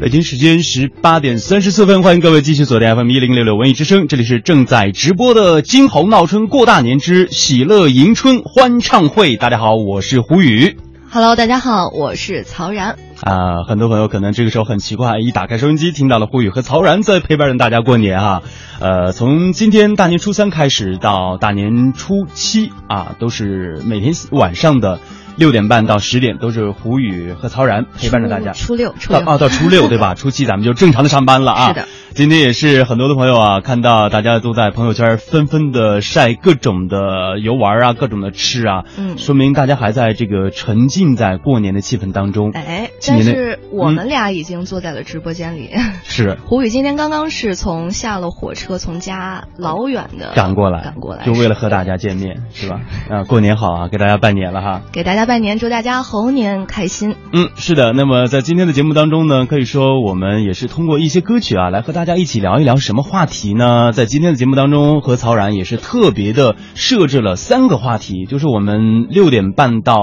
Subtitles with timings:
[0.00, 9.36] 北京时间十八点三十四分，欢迎各位继续锁定 FM 一零六六文艺之声，这里是正在直播的金猴闹春过大年之喜乐迎春欢唱会。
[9.36, 10.76] 大家好，我是胡宇。
[11.10, 12.96] Hello，大家好，我是曹然。
[13.22, 18.42] 啊，很多朋友可能这个时候很奇怪，一打开收音机听到了胡宇和曹然在陪伴着大家过年啊。
[18.78, 25.00] 呃，从今天大年初三开始到大年初七啊，都是每天晚上的。
[25.38, 28.52] 六点半到十点都是胡宇和曹然陪伴着大家。
[28.52, 30.14] 初六，初六啊，到初六对吧？
[30.18, 31.68] 初七咱们就正常的上班了啊。
[31.68, 31.88] 是的。
[32.14, 42.50] 今天也是很多的朋友啊，看到大家都在朋友圈纷纷的晒各种的游玩啊，各种的吃啊，嗯，说明大家还在这个沉浸在过年的气氛当中。
[42.52, 45.70] 哎，但是我们俩已经坐在了直播间里。
[46.02, 46.38] 是。
[46.46, 52.80] 胡宇今天刚刚是从下了火车，从家老远的赶过来，赶过来，就为了和大家见面，是吧？
[53.10, 54.82] 啊，过年好啊，给大家拜年了哈。
[54.92, 57.14] 给大家拜年，祝大家猴年开心。
[57.32, 57.92] 嗯，是的。
[57.92, 63.90] 那么在今天的节目当中呢，可以说我们也是通过一些歌曲啊，来和大大家一起聊一聊什么话题呢？
[63.90, 69.96] 在今天的节目当中，和曹然也是特别的设置了三个话题，就是我们六点半到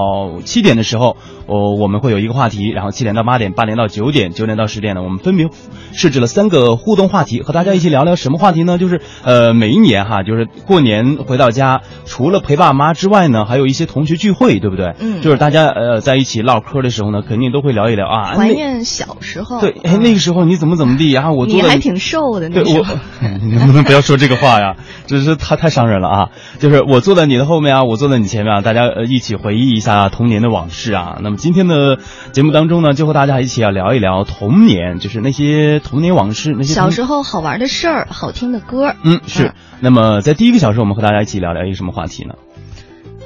[0.44, 1.16] 七点的时候，
[1.46, 5.48] 哦，我们会有一个话题，然后七点到八点，八点到九点，九点到十点呢，我们分别
[5.92, 8.78] 设置了三个互动话题，和大家一起聊聊什么话题呢？
[8.78, 14.94] 就是呃，每一年哈，就是过年回到家，除了陪爸妈之外呢，还有一些同学聚会，对不对？
[14.98, 19.60] 嗯，就是大家呃在一起唠嗑的时候呢，肯定都会聊一聊啊，怀念小时候。
[19.60, 21.30] 对，哎，那个时候你怎么怎么地啊？
[21.32, 22.84] 我你还挺瘦的那对，我
[23.40, 24.76] 你能不能不要说这个话呀？
[25.06, 26.28] 这是太太伤人了啊！
[26.58, 31.18] 就是我坐在你的后面啊，我坐在你前面啊，大家呃一起回忆一下童年的往事啊。
[31.22, 31.98] 那么今天的
[32.32, 38.94] 节目当中呢，就和大家一起要聊一聊童年，就是那些童年往事，那些小时候好玩的事儿、好听的歌。
[39.02, 39.52] 嗯，是。
[39.80, 42.34] 那么在第一个小时，我们和大家一起聊聊一个什么话题呢？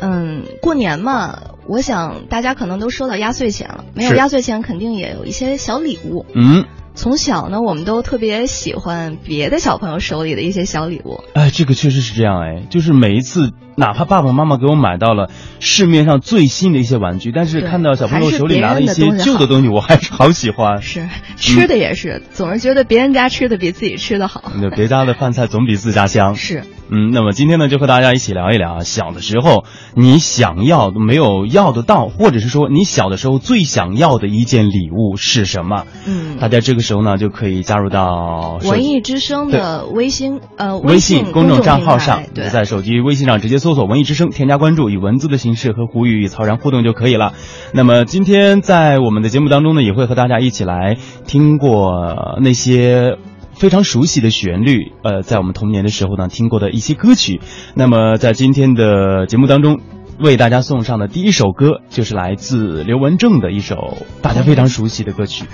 [0.00, 6.26] 嗯，过年嘛，我想大家可能都收到压岁钱了，没有压岁钱肯定也有一些小礼物。
[6.34, 6.64] 嗯。
[6.92, 11.22] 从小呢，我们都特别喜欢别的小朋友手里的一些小礼物。
[11.34, 20.82] 哎，这个确实是这样哎，就是每一次，哪怕爸爸妈妈给我买到了市面上最新的一些玩具，但是看到小朋友手里拿了一些旧的东西，我还是好喜欢。
[20.82, 24.52] 是吃的也是，嗯、总是觉得别人家吃的比自己吃的好。
[24.60, 26.34] 那，别家的饭菜总比自家香。
[26.34, 26.62] 是。
[26.92, 29.64] 嗯，那么今天呢，就和大家一起聊一聊小的时候
[29.94, 35.86] 你想要没有要得到，或者是说你小的时候最想要的一件礼物是什么？
[36.04, 47.32] 嗯，大家这个时候呢就可以加入到文艺之声的微信呃微信公众账号上，对，在手机微信上直接搜索“文艺之声”，添加关注，以文字的形式和胡宇与曹然互动就可以了。
[47.72, 53.18] 那么今天在我们的节目当中呢，也会和大家一起来听过那些。
[53.52, 57.42] 非常熟悉的旋律，呃，在我们童年的时候呢，听过的一些歌曲。
[57.74, 59.80] 那么在今天的节目当中，
[60.18, 65.44] 为大家送上的第一首歌，就是来自刘文正的一首大家非常熟悉的歌曲。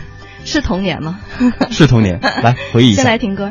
[0.45, 1.19] 是童年吗？
[1.73, 2.21] 是童年。
[2.21, 3.03] 来回忆一下。
[3.03, 3.51] 先来听歌。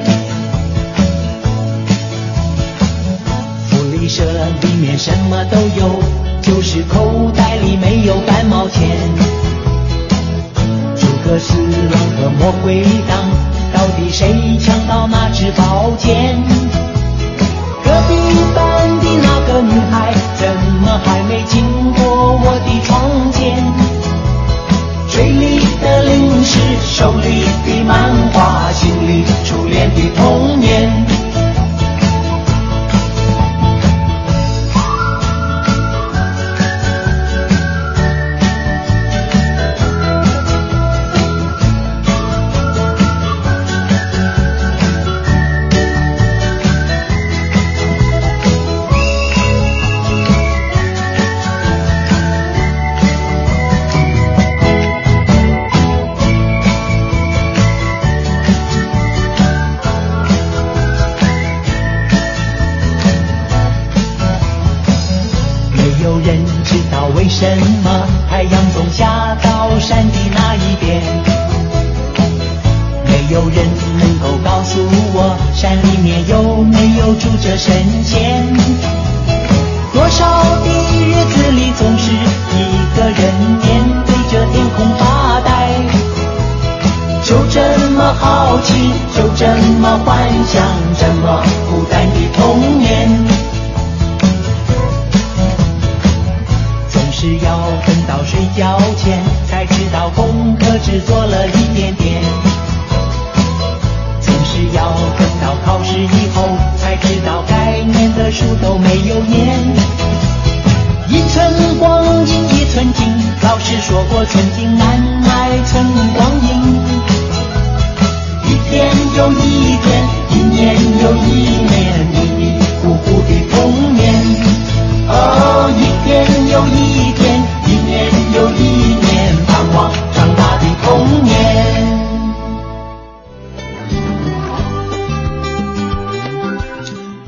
[4.19, 6.03] 里面什么都有，
[6.41, 8.97] 就是口袋里没有半毛钱。
[10.97, 13.17] 诸葛四郎和魔鬼党，
[13.73, 16.90] 到底谁抢到那支宝剑？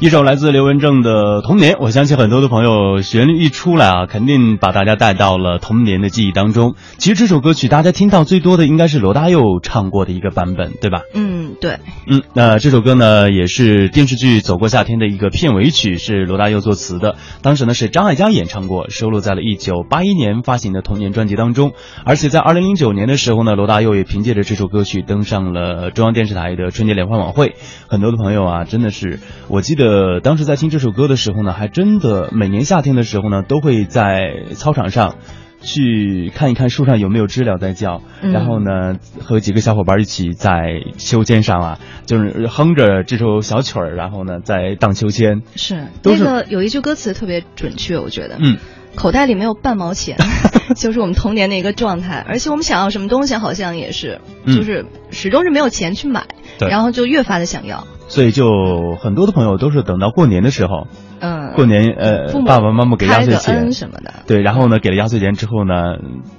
[0.04, 6.76] 一首来自刘文正的《童年》，我相信很多的朋友旋律一出来啊，肯定把大家带到了童年的记忆当中。
[6.98, 11.04] 其实这首歌曲大家听到最多的应该是罗大佑唱过的一个版本，对吧？
[11.14, 11.78] 嗯，对。
[12.06, 17.16] 嗯，那这首歌呢也是电视剧《走过夏天》的一个片尾曲，是罗大佑作词的。
[17.42, 21.72] 当时呢是张艾嘉演唱过，收录在了一九八一年发行的《童年》专辑当中。
[22.04, 27.56] 而且在二零零九年的时候呢，罗大佑也凭借着这首歌曲登上了中央电视台的春节联欢晚会。
[27.88, 29.93] 很多的朋友啊，真的是，我记得。
[29.94, 35.18] 呃，当时在听这首歌的时候呢，还真的每年夏天的时候呢，都会在操场上
[35.62, 45.44] 去看一看树上有没有知了在叫，然后呢，和几个小伙伴一起在秋千上啊，就是哼着这首小曲儿，然后呢，在荡秋千。
[45.56, 48.58] 是，那个有一句歌词特别准确，我觉得，嗯，
[48.96, 50.18] 口袋里没有半毛钱，
[50.76, 56.26] 就是我们童年的一个状态，而且我们想要什么东西，好像也是，就是始终是没有钱去买，
[56.58, 57.86] 然后就越发的想要。
[58.14, 60.86] 所以就很多的朋友都是等到过年的时候，
[61.20, 63.72] 嗯，过年呃，爸爸妈妈给压岁钱。
[63.74, 65.98] 什么的，对，然后呢给了压岁钱之后呢，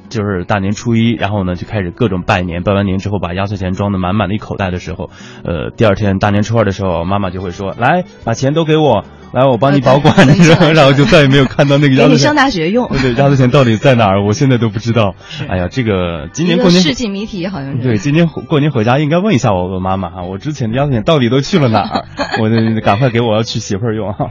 [0.09, 5.11] 就是大年初一，然后呢就开始各种拜年，拜完年之后把压岁钱装的满满的一口袋的时候，
[5.45, 9.05] 呃，第二天大年初二的时候，妈妈就会说，来把钱都给我。
[9.33, 10.15] 来，我帮你保管，
[10.77, 12.09] 然后就再也没有看到那个压岁钱。
[12.09, 12.87] 给你上大学用。
[13.03, 14.23] 对，压岁钱到底在哪儿？
[14.25, 15.17] 我现在都不知道。
[15.49, 17.83] 哎呀，这个今年过年世纪谜题好像是。
[17.83, 22.05] 对，今年过年回家应该问一下我妈妈哈，我之前的压岁钱到底都去了哪儿？
[22.41, 24.31] 我赶快给我要娶媳妇儿用哈。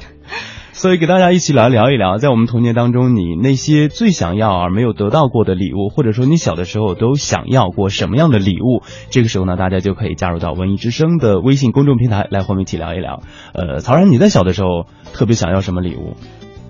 [0.73, 8.81] 所以给大家一起来聊一聊，在我们童年当中，你那些最想要而没有得到过的礼物，或者说你小的时候都想要过什么样的礼物？
[9.11, 13.21] 这个时候呢，大家就可以加入到文艺之声的微信公众平台来和我们一起聊一聊。
[13.53, 16.17] 呃，曹然，你在小的时候特别想要什么礼物？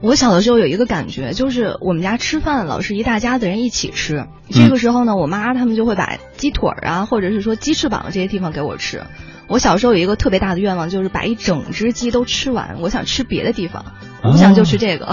[0.01, 9.03] 我小的时候有一个感觉，就是我们家吃饭老是一大家子人一起吃，这个时候呢，我妈他们就会把鸡腿啊，或者是说鸡翅膀这些地方给我吃。
[9.47, 12.77] 我小时候有一个特别大的愿望，就是把一整只鸡都吃完。
[12.79, 13.85] 我想吃别的地方，
[14.23, 15.05] 我不想就吃这个。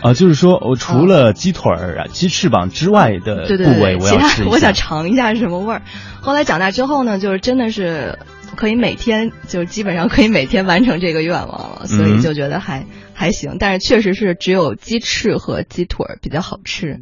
[0.00, 5.82] 啊， 就是说我除了鸡腿儿、啊鸡翅膀之外的部位，我要吃我想尝一下是什么味儿。
[6.20, 8.18] 后来长大之后呢，就是真的是
[8.58, 12.86] 可以每天，就是基本上可以每天完成这个愿望了，所以就觉得还。
[13.14, 17.00] 还行，但是确实是只有鸡翅和鸡腿比较好吃。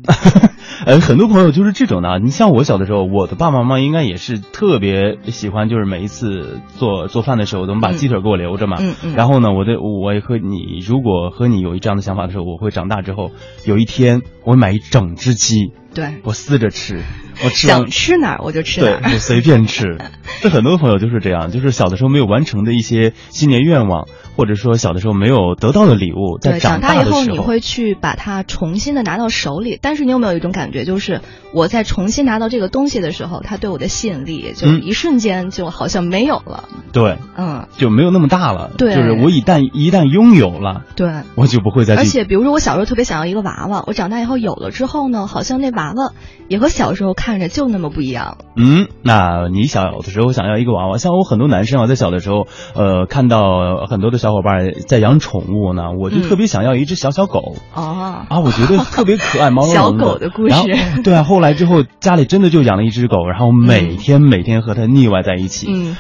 [0.87, 2.19] 呃， 很多朋友就是这种的。
[2.19, 8.79] 你像我小的时候，我的爸爸妈妈应该也是特别喜欢，就是每一次做做饭的时候，都把鸡腿给我留着嘛。
[8.81, 9.15] 嗯嗯。
[9.15, 13.33] 然后呢，我的我也和你，如果和你有一这样的想法的时候，我会长大之后
[13.67, 15.71] 有一天，我会买一整只鸡。
[15.93, 16.15] 对。
[16.23, 17.03] 我撕着吃，
[17.45, 19.99] 我吃想吃哪儿我就吃哪儿，对，随便吃。
[20.41, 24.09] 这很多朋友就是这样，就是小的时候没有完成的一些新年愿望。
[24.37, 29.79] 或者说小的时候没有得到的礼物，在长大以后你会去把它重新的拿到手里。
[29.81, 31.21] 但是你有没有一种感觉，就是
[31.53, 36.65] 我在重新拿到这个东西的时候，它对我的吸引力就一瞬间就好像没有了。
[36.93, 38.71] 对，嗯，就没有那么大了。
[38.77, 41.97] 对，就是我一旦一旦拥有了，对，我就不会再。
[41.97, 46.13] 而且比如说我小时候特别想要一个娃娃，我长大以后有了之后呢，好像那娃娃
[46.49, 48.39] 也和小时候看着就那么不一样。
[48.57, 55.17] 嗯，那你小的时候想要一个娃娃，像我很多男生啊，在小的时候，呃，看到很多的小伙伴在养。
[55.19, 60.05] 宠物呢，我就特别想要一只小小狗哦啊，我觉得 特别可爱，毛茸茸的。
[60.05, 65.67] 小狗的故事，对啊，后来之后家里真的就养了一只狗，然后每天每天和它腻歪在一起。
[65.71, 65.97] 嗯，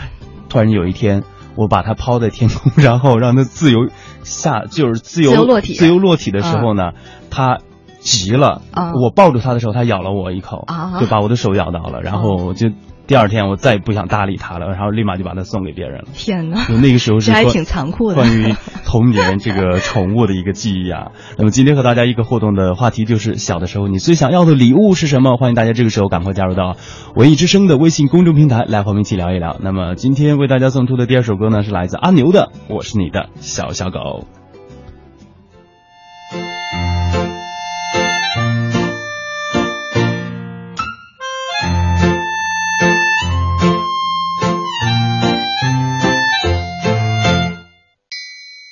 [0.50, 1.25] 突然有一天，
[1.56, 3.88] 我把它抛在天空， 然后让它自由
[4.23, 6.92] 下，就是自由落体，自由落体的时候呢，
[7.30, 7.61] 它
[8.00, 8.61] 急了。
[9.02, 10.66] 我抱住它的时候，它咬了我一口，
[11.00, 12.68] 就把我的手咬到了，然后我就。
[13.06, 16.08] 第二天我再也不想搭理他了，然后立马就把它送给别人了。
[16.12, 16.66] 天哪！
[16.82, 18.16] 那个时候是还挺残酷的。
[18.16, 21.12] 关于童年这个宠物的一个记忆啊。
[21.38, 25.36] 那么今天和大家一个互动的话题就是小的时候你最想要的礼物是什么？
[25.36, 26.76] 欢迎大家这个时候赶快加入到
[27.14, 29.56] 文艺之声的微信公众平台来和我们一起聊一聊。
[29.60, 33.98] 那么今天为大家送出的第二首歌呢是来自阿牛的《我是你的小小狗》。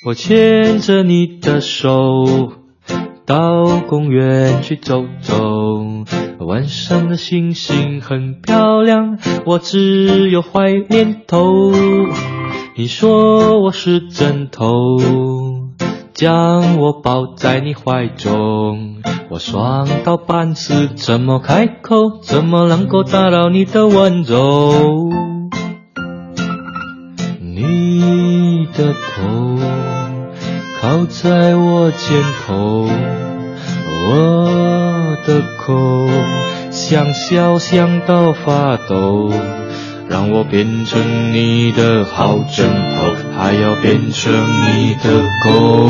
[0.05, 1.89] 我牵着你的手，
[3.25, 5.33] 到公园去走走。
[6.45, 11.71] 晚上的星星很漂亮，我只有坏念头。
[12.75, 14.67] 你说我是枕头，
[16.13, 19.01] 将我抱在你怀中。
[19.31, 22.19] 我爽到半死，怎么开口？
[22.21, 25.09] 怎么能够打扰你的温柔？
[27.41, 29.54] 你的头
[30.95, 32.87] 靠在我肩头，
[34.07, 36.07] 我的口
[36.71, 39.29] 想笑想到发抖，
[40.07, 45.89] 让我变成你的好枕头，还要变成你的狗。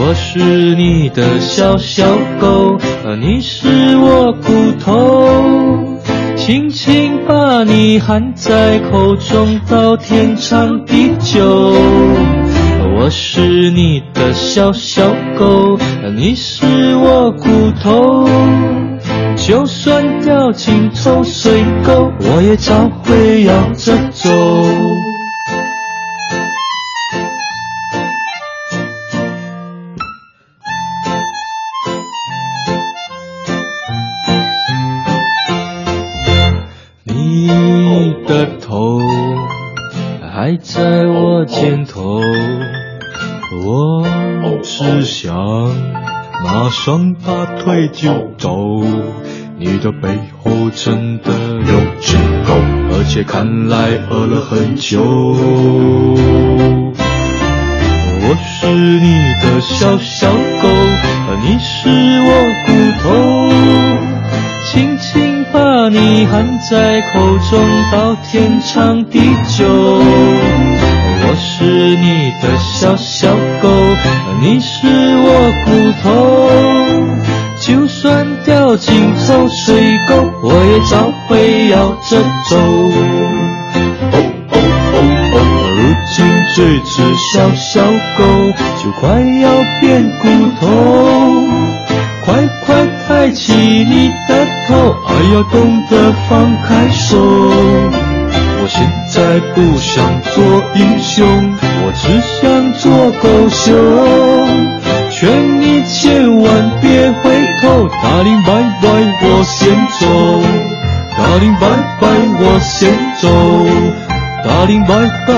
[0.00, 0.40] 我是
[0.74, 2.04] 你的小小
[2.40, 2.76] 狗，
[3.20, 5.75] 你是我骨头，
[6.46, 11.74] 轻轻把你含在口中，到天长地久。
[12.96, 15.76] 我是你的小小狗，
[16.14, 17.48] 你是我骨
[17.82, 18.28] 头，
[19.34, 24.30] 就算掉进臭水沟，我也找回摇着走。
[46.84, 48.84] 双大腿就走，
[49.58, 50.08] 你的背
[50.40, 52.16] 后真的有只
[52.46, 52.54] 狗，
[52.92, 55.02] 而且看来饿了很久。
[58.22, 60.68] 我是你的小小狗，
[61.42, 61.88] 你是
[62.22, 62.30] 我
[62.66, 62.70] 骨
[63.02, 63.08] 头，
[64.70, 67.58] 轻轻把你含在口中，
[67.90, 69.18] 到天长地
[69.48, 69.64] 久。
[71.28, 73.68] 我是你的小小狗，
[74.40, 75.15] 你是
[80.80, 82.56] 早会摇着走。
[82.56, 82.92] 哦
[84.12, 84.14] 哦
[84.52, 84.54] 哦
[85.32, 85.36] 哦，
[85.76, 85.78] 如
[86.14, 86.16] 今
[86.54, 86.94] 这只
[87.32, 87.82] 小小
[88.16, 88.20] 狗
[88.82, 89.44] 就快要
[89.80, 89.84] 变
[90.20, 90.24] 骨
[90.60, 90.64] 头，
[92.24, 92.26] 快
[92.64, 95.54] 快抬起你的头，还要，懂
[95.90, 97.16] 得放开手。
[98.58, 100.42] 我现在不想做
[100.74, 101.24] 英雄，
[101.84, 103.64] 我只想做狗熊。
[105.08, 107.30] 劝你千万别回
[107.62, 108.48] 头，大林拜
[108.82, 108.84] 拜，
[109.22, 109.68] 我先
[110.00, 110.06] 走。
[111.36, 111.68] 大林拜
[112.00, 112.08] 拜，
[112.40, 113.28] 我先走。
[114.42, 114.94] 大林拜
[115.26, 115.34] 拜，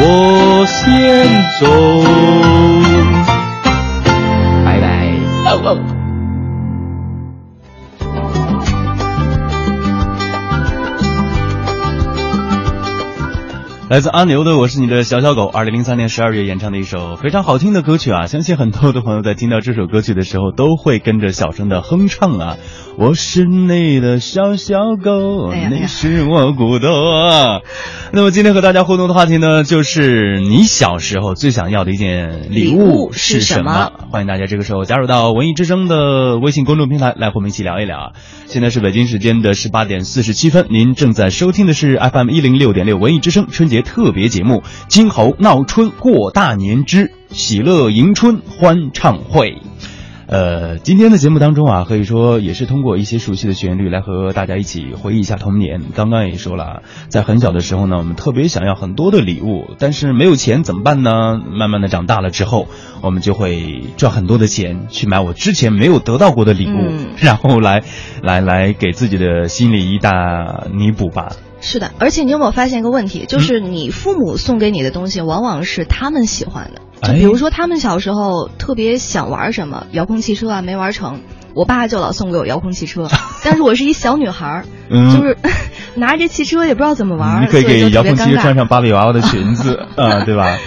[0.00, 1.28] 我先
[1.60, 1.66] 走。
[4.64, 4.86] 拜拜。
[5.50, 5.99] 哦哦。
[13.90, 18.26] 来自阿牛的《我是你的小小狗》，二零零三年十二月演唱的一首非常好听的歌曲啊！
[18.26, 22.56] 相信很多的朋友在听到这首歌曲的时候，都会跟着小声的哼唱啊！
[22.96, 27.62] 我是你的小小狗，你是我骨头啊！
[28.12, 33.90] 那么今天和大家互动的话题呢，就是你小时候最想要的一件礼物是什么？
[34.12, 38.12] 欢迎大家这个时候加入到文艺之声的微信公众平台，来和我们一起聊一聊啊！
[38.46, 43.79] 现在是北京时间的十八点四十七分，您正在收听的是 FM 一零六点六文艺之声春节。
[43.82, 44.56] 特别节目
[44.88, 49.50] 《金猴闹春过大年之喜乐迎春欢唱会》，
[50.26, 55.82] 呃，今天的节目当中啊，可以说也是通过一些熟悉的旋律来和大家一起回忆一下童年。
[55.94, 61.40] 刚刚也说了，在很小的时候呢，我们特别想要很多的礼物，但是没有钱怎么办呢？
[61.50, 62.68] 慢慢的长大了之后，
[63.00, 67.82] 我们就会赚很多的钱去买我之前没有得到过的礼物，然后来
[68.22, 71.32] 来来给自己的心里一大弥补吧。
[71.60, 76.80] 是的，而且你有没有发现一个问题，就是你父母送给你的东西，往往是他们喜欢的。
[77.02, 81.20] 就比如说，他们小时候特别想玩什么遥控汽车啊，没玩成，
[81.54, 83.08] 我爸就老送给我遥控汽车。
[83.42, 85.36] 但是我是一小女孩，就是
[85.96, 90.58] 拿着这汽车也不知道怎么玩，你可以给遥控汽车穿上芭比娃娃的裙子 啊，对吧？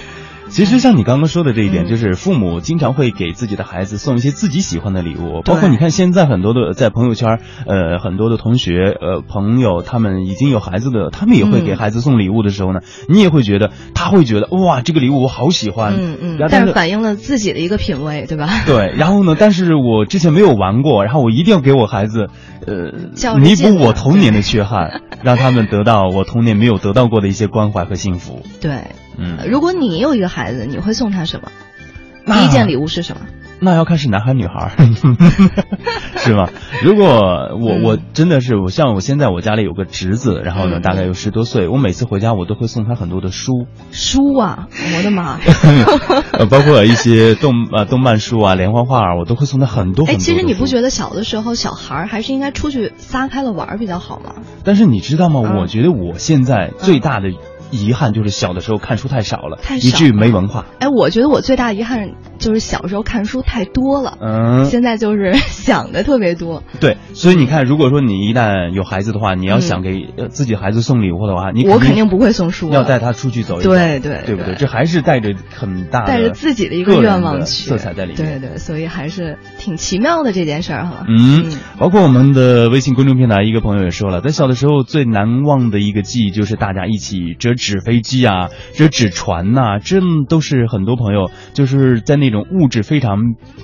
[0.54, 18.48] 其实像你刚刚说的这一点，就是父母经常会给自己的孩子送一些自己喜欢的礼物，包括你看现在很多的在朋友圈，呃，很多的同学呃朋友，他们已经有孩子的，他们也会给孩子送礼物的时候呢，你也会觉得他会觉得哇，这个礼物我好喜欢，嗯嗯，但是反映了自己的一个品味，对吧？
[18.68, 22.28] 对，然后呢，但是我之前没有玩过，然后我一定要给我孩子，
[22.68, 28.44] 呃，弥补我童年的缺憾，让他们得到我童年没有得到过的一些关怀和幸福。
[28.62, 28.84] 对。
[29.18, 31.52] 嗯，如果你有一个孩子，你会送他什么？
[32.26, 33.22] 第一件礼物是什么？
[33.60, 34.72] 那要看是男孩女孩，
[36.18, 36.50] 是吗？
[36.84, 37.06] 如果
[37.62, 44.68] 我我真的是我像我现在我家里有个侄子，然后呢嗯大概有十多岁，我每次回家我都会送他很多的书，书啊，
[44.98, 45.40] 我的妈！
[46.38, 50.26] 呃，包括一些动呃动漫书啊、连环画啊，我都会送他很多很哎，多哎。
[50.26, 54.36] 其实你不觉得小的时候小孩儿还是应该出去撒开了玩比较好吗？
[54.66, 55.40] 但是你知道吗？
[55.46, 57.30] 嗯我觉得我现在最大的
[57.74, 60.66] 遗憾就是小的时候看书太少了，太少以至于没文化。
[60.80, 66.62] 哎，我觉得我最大的遗憾就是小时候看书太多了，嗯，现在就是想的特别多。
[66.80, 74.54] 对，所以你看，如果说你一旦有孩子的话，你要想给呃自己孩子送礼物的话，你我肯定不会送书要带他出去走一走，对对对不对？
[74.54, 78.40] 对这还是带着很大带着自己的一个愿望去，色彩在里面。
[78.40, 81.06] 对对，所以还是挺奇妙的这件事儿哈。
[81.08, 93.18] 嗯，包括我们的微信公众平台，一个朋友也说了，在小的时候最难忘的一个记忆就是大家一起折纸飞机啊，这纸船呐、这都是很多朋友就是在那种物质非常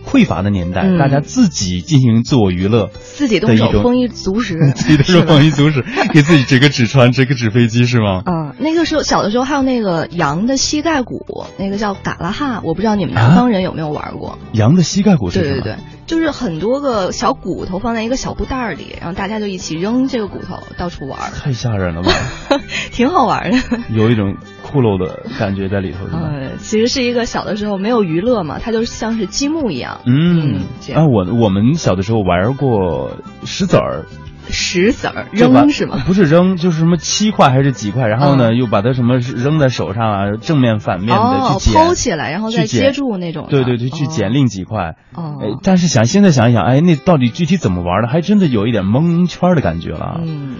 [0.05, 8.23] 匮乏的年代，嗯大家自己进行自我娱乐，自己动手，丰衣足食， 自己动手丰衣足食， 给自己折个纸船，折个纸飞机是吗？
[8.25, 14.37] 嗯，那个时候小的时候还有那个羊的膝盖骨，那个叫嘎拉哈，我不知道你们啊南方人有没有玩过。
[14.53, 15.61] 羊的膝盖骨是什么？
[15.61, 15.77] 对对对，
[16.07, 22.11] 就是很多个小骨头放在一个小布袋里，然后大家就一起扔这个骨头到处玩，太吓人了吧，
[22.91, 23.57] 挺好玩的。
[23.89, 26.19] 有一种骷髅的感觉在里头，是吧？
[26.23, 30.61] 呃，其实是一个小的时候没有娱乐嘛，它就像是积木一样，嗯，
[30.95, 34.05] 啊，我我们小的时候玩过石子儿，
[34.49, 35.97] 石子儿扔是吗？
[36.07, 43.47] 不是扔，就是什么七块还是几块，然后呢、嗯又把它什么扔在手上啊，正面反面的哦，去捡，抛起来，然后再去接住那种。
[43.49, 44.95] 对对对，去捡哦另几块。
[45.13, 50.19] 哦哎，但是想现在想一想，哎，那到底具体怎么玩的，还真的有一点蒙圈的感觉了。
[50.23, 50.55] 嗯，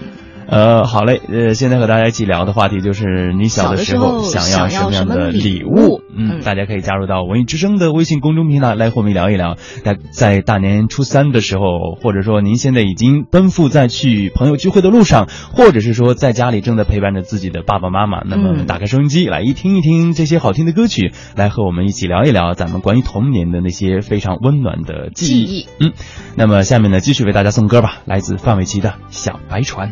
[0.50, 6.02] 呃，好嘞，呃，现在和大家一起聊的话题就是你小的时候想要什么样的礼物物？
[6.12, 9.56] 嗯，嗯大家可以加入到文艺之声的微信公众平台来和我们聊一聊。
[9.84, 25.46] 在在大年初三的时候，或者说您现在已经奔赴在去朋友聚会的路上，或者是说在家里正在陪伴着自己的爸爸妈妈，那么嗯打开收音机来一听一听这些好听的歌曲，来和我们一起聊一聊咱们关于童年的那些非常温暖的记忆。
[25.46, 25.92] 记忆嗯，
[26.34, 29.90] 那么下面呢，继续为大家送歌吧，来自范玮琪的《小白船》。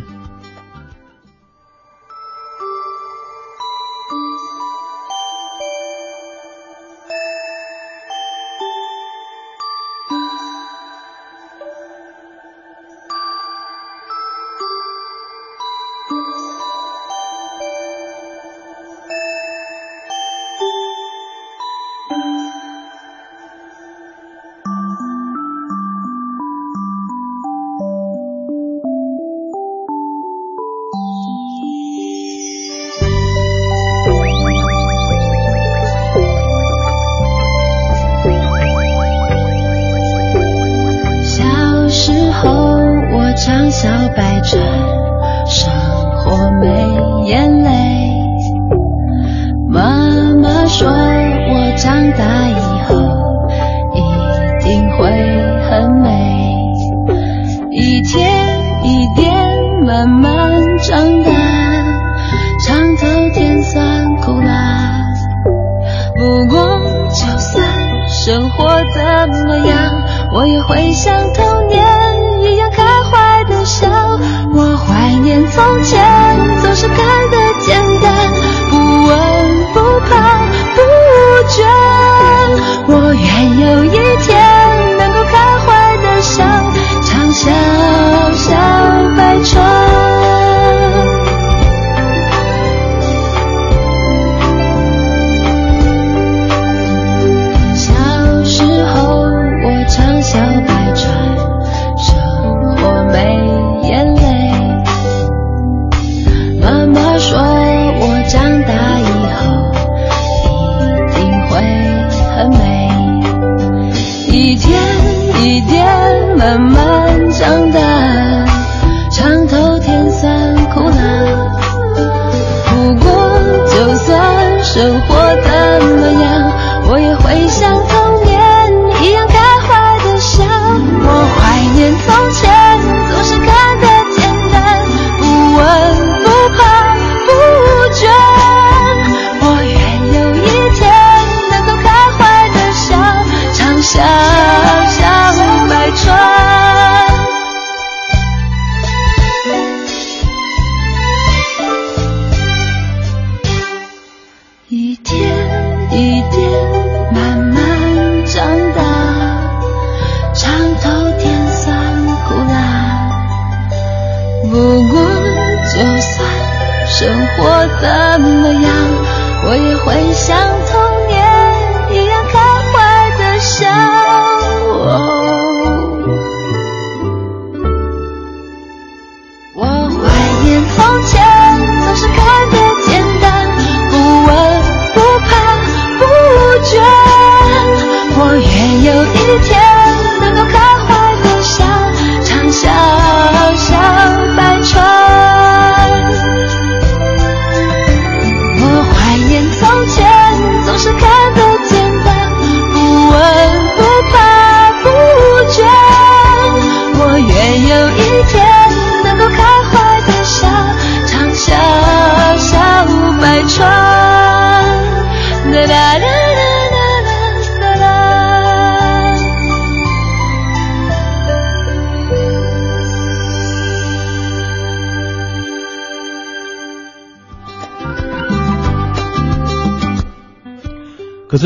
[44.51, 44.88] 白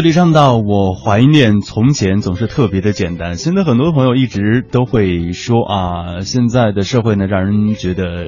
[0.03, 8.27] 歌词里唱到：“我怀念从前，总是特别的简单。”现在很多朋友一直都会说啊，现在的社会呢，让人觉得呃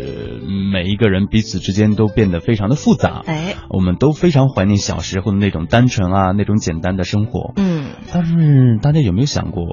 [0.72, 3.22] 每一个人彼此之间都变得非常的复杂。
[3.26, 7.54] 哎，我们都非常怀念小时候的那种单纯啊，那种简单的生活。
[7.56, 9.64] 嗯，但是大家有没有想过，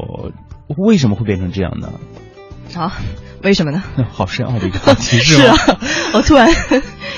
[0.75, 1.93] 为什么会变成这样呢？
[2.73, 2.91] 好，
[3.43, 3.83] 为什么呢？
[4.09, 5.53] 好深奥的一个话题， 是吗？
[5.53, 5.77] 啊，
[6.15, 6.49] 我突然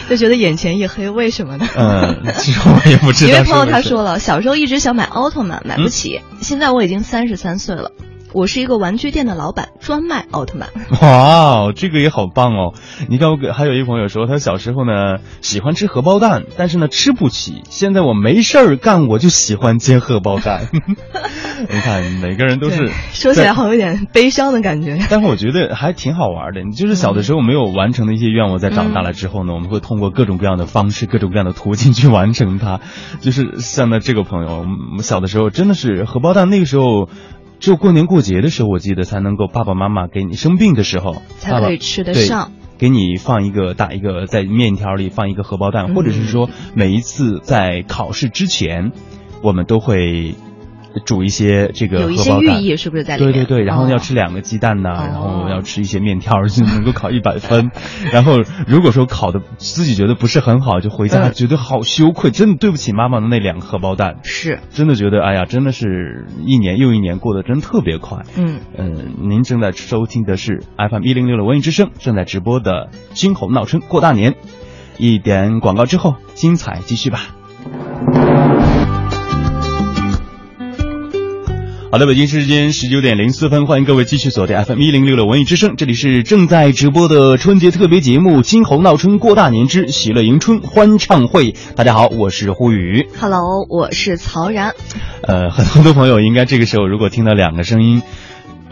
[0.10, 1.68] 就觉得眼前一黑，为什么呢？
[1.76, 3.32] 嗯，其实我也不知道。
[3.32, 6.22] 一位朋友他说了，小时候一直想买奥特曼，买不起。
[6.32, 7.92] 嗯现在我已经三十三岁了，
[8.34, 10.70] 我是一个玩具店的老板，专卖奥特曼。
[11.02, 12.74] 哇，这个也好棒哦！
[13.08, 17.62] 你看，我给还有一朋友说，他小时候呢喜欢吃荷包蛋，但是呢吃不起。
[17.70, 20.68] 现在我没事儿干，我就喜欢煎荷包蛋。
[21.70, 24.98] 你看，每个人都是说起来好像有点悲伤的感觉。
[25.12, 26.64] 但是我觉得还挺好玩的。
[26.64, 32.80] 你就是小的时候没有完成的一些愿望，在长大了之后呢，我们会通过各种各样的方式、各种各样的途径去完成它。
[33.22, 37.08] 就是像那这个朋友，我们小的时候真的是荷包蛋，那个时候。
[37.64, 45.96] 只有过年过节的时候，我记得才能够爸爸妈妈给你生病的时候才可以吃得上，给你放一个打一个在面条里放一个荷包蛋，嗯。
[45.96, 48.92] 或者是说每一次在考试之前，
[49.42, 50.36] 我们都会
[51.06, 52.62] 煮一些这个有一些荷包蛋。
[52.62, 53.34] 寓意是不是在里面？
[53.34, 57.72] 对对对，然后哦要吃两个鸡蛋呐、哦然后要吃一些面条，就能够考一百分。
[58.12, 64.18] 然后如果说考的自己觉得不是很好，就回家嗯觉得好羞愧，真的对不起妈妈的那两个荷包蛋。
[64.24, 68.20] 是，真的觉得，哎呀，真的是一年又一年过得真特别快。
[68.38, 74.36] 嗯，嗯，您正在收听的是 FM 一零六的文艺之声，正在直播的金猴闹春过大年。
[74.98, 77.20] 一点广告之后，精彩继续吧。
[81.94, 91.52] 好的，北京时间十九点零四分，欢迎各位继续锁定 FM 一零六的文艺之声，这里是正在直播的春节特别节目《金猴闹春过大年之喜乐迎春欢唱会》。
[91.76, 93.08] 大家好，我是呼宇。
[93.20, 94.74] Hello，我是曹然。
[95.22, 98.02] 呃，很多的朋友应该这个时候如果听到两个声音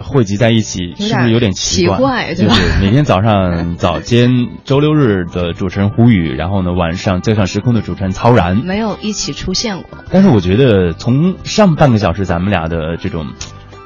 [0.01, 1.95] 汇集在一起，是不是有点奇怪？
[1.95, 4.29] 奇怪对吧就是每天早上早间
[4.63, 8.57] 周六日的主持人胡宇，然后呢晚上交响时空的主持人曹然。
[8.57, 13.27] 没有一起出现过，但是我觉得从上半个小时咱们俩的这种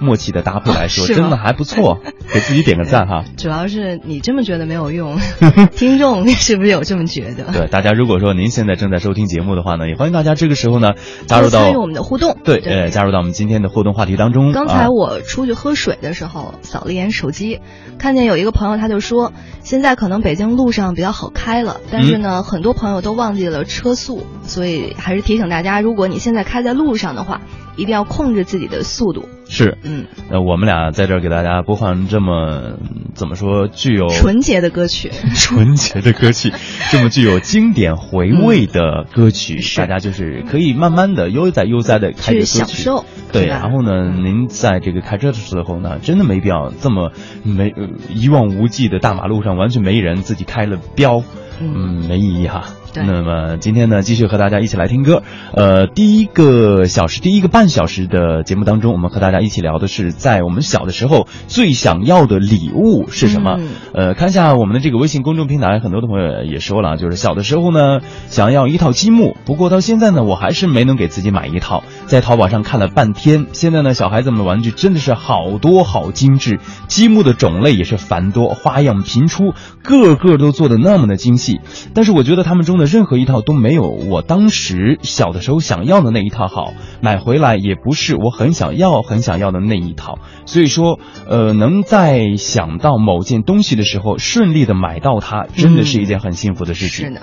[0.05, 1.99] 默契的搭配来说， 真的还不错，
[2.31, 3.25] 给自己点个赞哈。
[3.37, 5.17] 主要是你这么觉得没有用，
[5.75, 7.51] 听众是不是有这么觉得？
[7.51, 10.93] 对，大家如果说您现在正在收听节目的话呢，也欢迎大家这个时候呢
[11.27, 12.37] 加入到参与我们的互动。
[12.43, 14.51] 对呃加入到我们今天的互动话题当中。
[14.51, 17.59] 刚才啊我出去喝水的时候，扫了一眼手机，
[17.97, 27.41] 看见有一个朋友他就说，现在可能北京路上比较好开了，但是呢，很多朋友都忘记了车速，所以还是提醒大家，如果你现在开在路上的话，
[27.75, 29.25] 一定要控制自己的速度。
[29.47, 29.77] 是。
[29.83, 35.11] 嗯，呃，我们俩在这儿给大家播放这么嗯怎么说具有纯洁的歌曲。
[35.35, 36.51] 纯洁的歌曲，
[36.91, 42.81] 这么具有经典回味的歌曲，嗯大家就是可以慢慢的悠哉悠哉的开着去歌曲。
[42.83, 47.11] 享受对，然后呢，您在这个开车的时候呢，真的没必要这么
[47.43, 51.21] 没、呃一望无际的大马路上完全没人，自己开了飙，
[51.59, 52.65] 嗯没意义哈。
[53.03, 55.23] 对那么今天呢，继续和大家一起来听歌。
[55.53, 63.57] 呃，第一个小时，第一个半小时的节目当中，我们和大家一起聊的是，在我们小的时候最想要的礼物是什么？
[63.59, 71.83] 嗯呃，看一下我们的这个微信公众平台，很多的朋友也说了，就是小的时候呢，想要一套积木，不过到现在呢，我还是没能给自己买一套。
[72.05, 79.53] 在淘宝上看了半天，现在呢，小孩子们的玩具真的是好多好精致，积木的种类也是繁多，花样频出，
[79.83, 81.59] 个个都做的那么的精细。
[81.93, 90.19] 但是我觉得他们中的任何一套都没有我当时小的时候想要的那一套好，买回来也不是我很想要很想要的那一套。
[90.45, 97.07] 所以说，呃，能在想到某件东西的时候顺利的买到它，真的是一件很幸福的事情。
[97.07, 97.21] 是的，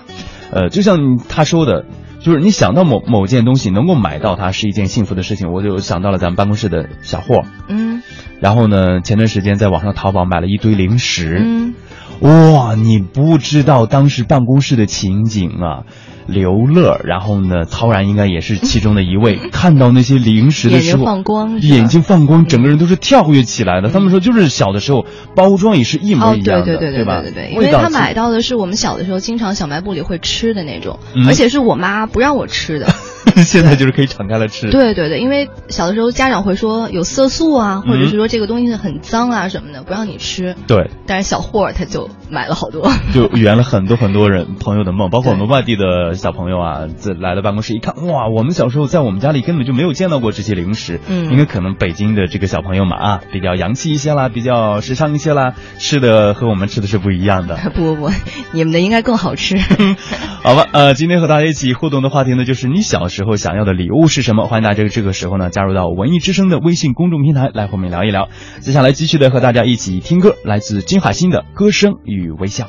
[0.51, 1.87] 呃，就像他说的，
[2.21, 7.43] 就是你想到某某件东西能够买到它是一件幸福的事情，我就想到了咱们办公室的小霍。
[7.69, 8.03] 嗯
[8.41, 11.75] 然后呢，前段时间在网上淘宝买了一堆零食，嗯，
[12.23, 15.85] 哇，你不知道当时办公室的情景啊！
[16.29, 19.41] 刘乐，然后呢，陶然应该也是其中的一位。
[19.51, 23.89] 看到那些零食的时候，眼睛放光眼睛放光，整个人都是跳跃起来的。
[23.89, 25.05] 他们说，就是小的时候
[25.35, 27.23] 包装也是一模哦，一样的，对对对吧？
[27.23, 32.87] 对对，因为他买到的是我们小的时候经常小卖部里会吃的那种，嗯而且是我妈不让我吃的。
[33.45, 34.71] 现在就是可以敞开了吃。
[34.71, 40.55] 对对对，因为小的时候家长会说有色素啊，或者是说这个东西很脏啊什么的，不让你吃。
[40.67, 42.91] 对，但是小霍儿他就买了好多。
[43.15, 51.01] 就圆了很多很多人朋友的梦，包括我们外地的小朋友啊，这来了办公室一看，哇，我们小时候在我们家里根本就没有见到过这些零食。
[51.09, 57.57] 嗯因为可能北京的这个小朋友嘛啊，比较洋气一些啦，比较时尚一些啦，吃的和我们吃的是不一样的。
[57.75, 58.11] 不不不，
[58.53, 59.57] 你们的应该更好吃。
[60.43, 64.47] 好吧，呃，今天和大家一起互动的话题呢，就是你小时候想要的礼物是什么？
[64.47, 68.31] 欢迎大家这个时候呢，加入到文艺之声的微信公众平台来和我们聊一聊。
[68.61, 72.65] 接下来继续的和大家一起听歌，来自金海心的《歌声与微笑》。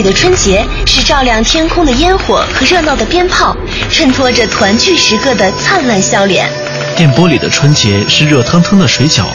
[0.00, 3.54] 里的春节是照亮天空的烟火和热闹的鞭炮，
[3.90, 6.50] 衬托着团聚时刻的灿烂笑脸。
[6.96, 9.26] 电波里的春节是热腾腾的水饺，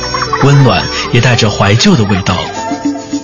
[0.41, 2.35] 温暖也带着怀旧的味道。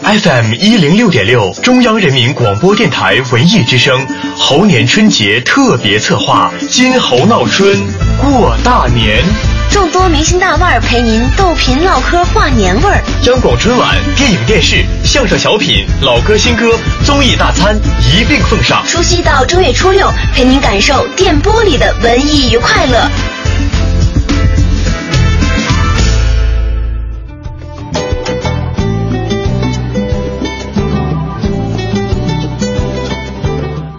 [0.04, 4.06] FM 一零六点六，中央人民广播电台文艺之声
[4.38, 7.75] 猴年春节特别策划《金猴闹春
[8.19, 9.23] 过大年》，
[9.71, 13.04] 众多明星大腕儿陪您逗贫唠嗑话年味儿。
[13.25, 18.83] 央广春晚、电影电视、相声小品、老歌新歌、综艺大餐一并奉上。
[18.87, 23.31] 除夕到正月初六，陪您感受电波里的文艺与快乐。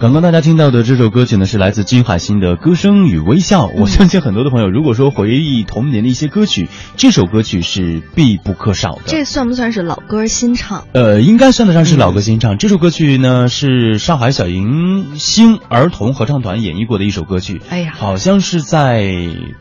[0.03, 3.67] 刚刚大家听到的这首歌曲呢，是来自金海心的《歌声与微笑》。
[3.79, 9.03] 我相信很多的朋友，如果说回忆童年的一些歌曲，这首歌曲是必不可少的。
[9.05, 10.83] 这算不算是老歌新唱？
[10.91, 12.57] 呃，应该算得上是老歌新唱。
[12.57, 17.61] 这首歌曲呢，是上海小迎星儿童合唱团演绎过的一首歌曲。
[17.69, 19.07] 哎呀，好像是在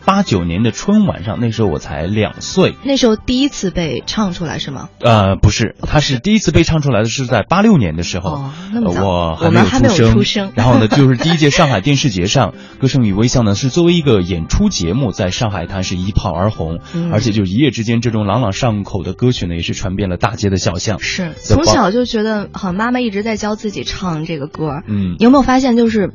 [0.05, 2.74] 八九年的春晚上，那时候我才两岁。
[2.83, 4.88] 那时候第一次被唱出来是吗？
[4.98, 8.31] 呃，不是，它是第一次被唱出来的是在八六年的时候。
[8.31, 10.32] 哦，那么早，我我们还没有出生。
[10.55, 20.99] 然后呢，就是第一届上海电视节上，《歌声与微笑》呢是作为一个演出节目，在上海滩是一炮而红，嗯、而且就一夜之间，这种朗朗上口的歌曲呢，也是传遍了大街的小巷。
[21.01, 24.83] 是从小就觉得，好像妈妈一直在教自己唱这个歌。
[24.87, 26.12] 嗯，有没有发现，就是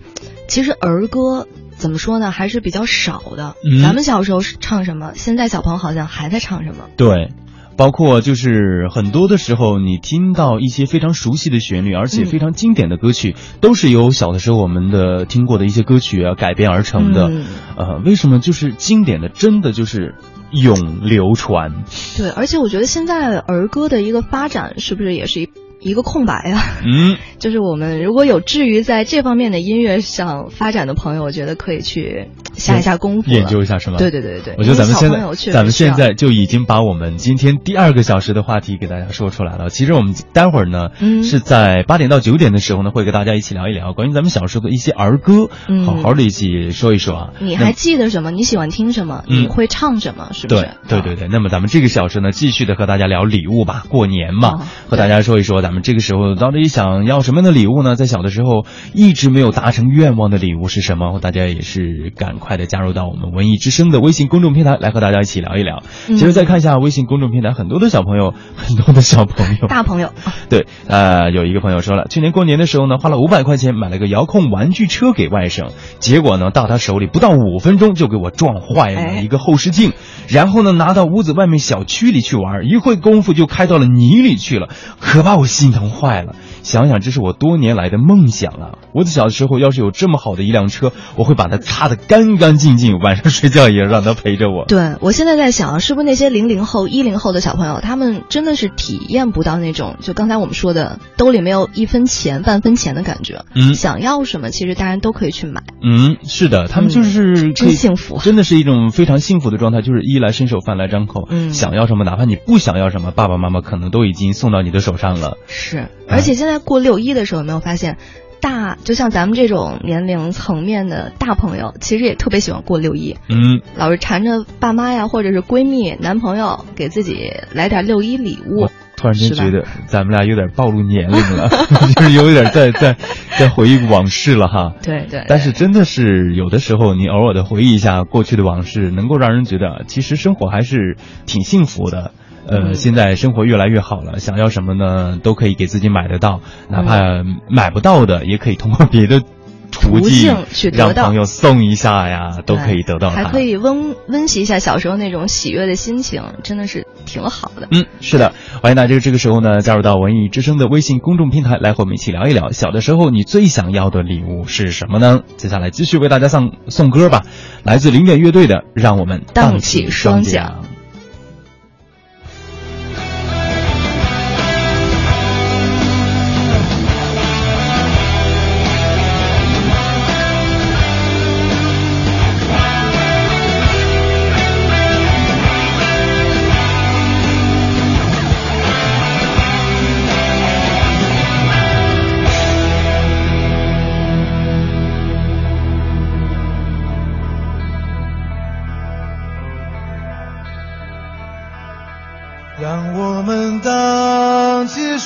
[0.47, 3.56] 其实儿歌怎么说呢，还是比较少的。
[3.63, 6.86] 嗯、咱们小时候是唱什么，现在小朋友好像还在唱什么。
[6.95, 7.32] 对。
[7.77, 17.29] 包括就是很多的时候，你听到一些非常熟悉的旋律，而且非常经典的歌曲，嗯、都是由小的时候我们的听过的一些歌曲啊改编而成的。
[17.29, 17.45] 嗯、
[17.77, 20.15] 呃，为什么就是经典的真的就是
[20.51, 21.83] 永流传？
[22.17, 25.49] 对，而且我觉得现在儿歌的一个发展是不是也是一？
[25.88, 33.97] 一个空白啊，嗯， 就是我们如果有至于在这方面的音乐上发展的朋友，我觉得可以去下一下功夫，研究一下是吗？
[33.97, 39.69] 对对对对，我觉得咱们现在咱们现在就已经把我们今天第二个小时的话题给大家说出来了。
[39.69, 47.30] 其实我们待会儿呢，嗯，是在八点到九点的时候呢，会跟大家一起聊一聊关于咱们小时候的一些儿歌，嗯，好好的一起说一说啊。
[47.39, 48.32] 你还记得什么？
[48.32, 49.23] 你喜欢听什么？
[49.30, 50.30] 嗯、你会唱什么？
[50.34, 50.62] 是不是？
[50.62, 51.28] 对对对对。
[51.30, 57.95] 那么咱们这个小时呢，继续的和大家聊礼物吧，过年嘛，哦、和大家说一说咱们这个时候到底想要什么样的礼物呢？
[57.95, 61.19] 在小的时候一直没有达成愿望的礼物是什么？
[61.19, 65.83] 大家也是赶快的加入到我们文艺之声的微信公众平台来和大家一起聊一聊。
[66.07, 70.11] 嗯、其实再看一下微信公众平台，很多的小朋友， 很多的小朋友，大朋友，
[70.49, 79.93] 对，呃，有一个朋友说了，去年过年的时候呢，花了五百块钱买了个遥控玩具车给外甥，结果呢，到他手里不到五分钟就给我撞坏了一个后视镜，哎、
[80.29, 86.36] 然后呢，拿到屋子外面小区里去玩，一会功夫就开到了泥里去了，可把我心疼坏了。
[86.67, 88.77] 想想这是我多年来的梦想啊！
[88.93, 94.65] 我的小时候要是有这么好的一辆车，我会把它擦得干干净净，晚上睡觉也让它陪着我。
[94.67, 103.45] 对我现在在想，是不是那些零零后、一零后的小朋友，他们真的是体验不到那种就刚才我们说的兜里没有一分钱、半分钱的感觉。
[103.56, 105.63] 嗯，想要什么，其实大人都可以去买。
[105.82, 111.27] 嗯，是的，他们就是、嗯、真幸福，真的是一种非常幸福的状态，就是衣来伸手，饭来张口。
[111.30, 115.38] 嗯，想要什么，哪怕你不想要什么，爸爸妈妈可能都已经送到你的手上了。
[115.47, 117.38] 是，而且现在过六一的时候。
[117.38, 117.98] 有没有发现，
[118.41, 123.15] 大就像咱们这种年龄层面的大朋友，其实也特别喜欢过六一。
[123.30, 128.72] 嗯，老是缠着爸妈呀，或者是闺蜜、男朋友，给自己来点六一礼物。
[128.96, 131.48] 突然间觉得咱们俩有点暴露年龄了，
[131.96, 132.98] 就是有点在在
[133.38, 134.74] 在回忆往事了哈。
[134.82, 135.24] 对对。
[135.28, 142.13] 但是真的是有的时候，你偶尔的回忆一下过去的往事，能够让人觉得其实生活还是挺幸福的。
[142.47, 149.21] 呃，嗯现在生活越来越好了，想要什么呢，都可以给自己买得到，哪怕买不到的，也可以通过别的
[149.69, 153.09] 途径去让朋友送一下呀，都可以得到。
[153.09, 157.67] 还可以温温习一下小时候那种喜悦的心情，真的是挺好的。
[157.72, 165.22] 嗯，是的，欢迎大家这个时候呢加入到文艺之声的微信公众平台，来和我们一起聊一聊小的时候你最想要的礼物是什么呢？
[165.36, 167.24] 接下来继续为大家送送歌吧，
[167.63, 170.61] 来自零点乐队的《让我们荡起双桨》。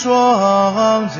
[0.02, 1.14] 双桨，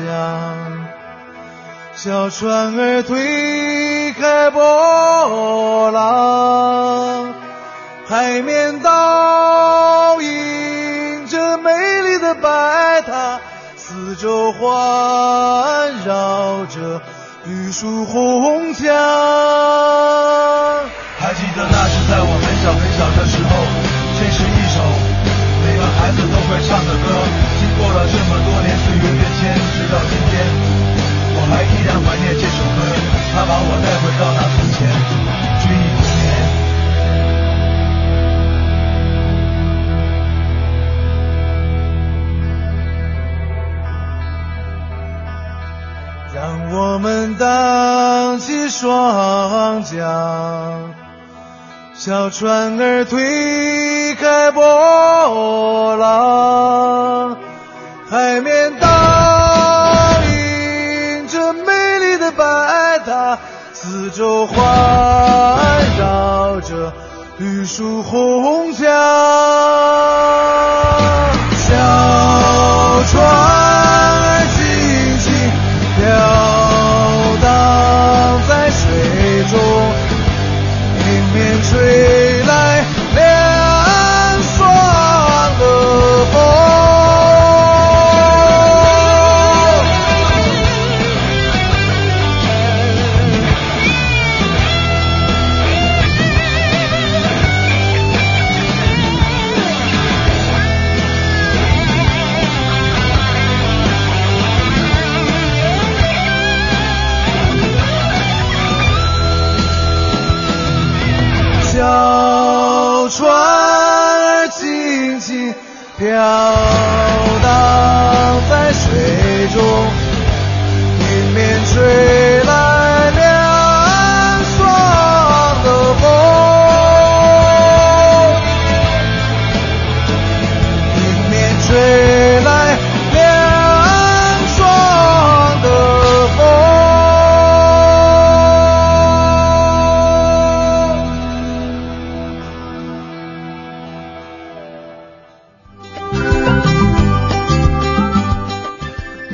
[1.94, 7.32] 小船儿推开波浪，
[8.08, 11.70] 海面倒映着美
[12.02, 13.38] 丽的白塔，
[13.76, 14.60] 四周环
[16.04, 17.00] 绕着
[17.44, 18.84] 绿树红墙。
[21.20, 23.48] 还记得那是在我很小很小的时候，
[24.18, 24.82] 这是一首
[25.62, 27.06] 每个孩子都会唱的歌。
[27.92, 30.32] 过了这么多年岁月变迁，直到今天，
[31.36, 32.80] 我还依然怀念这首歌，
[33.34, 34.80] 它把我带回到那从前，
[35.60, 36.24] 追忆童年。
[46.34, 46.40] 让
[46.72, 50.00] 我们荡起双桨，
[51.92, 57.36] 小船儿推开波浪，
[58.12, 58.86] 海面倒
[60.28, 62.44] 映着美丽的白
[63.06, 63.38] 塔，
[63.72, 64.54] 四周环
[65.98, 66.92] 绕着
[67.38, 68.84] 绿树红墙。
[71.56, 71.72] 小
[73.10, 73.51] 船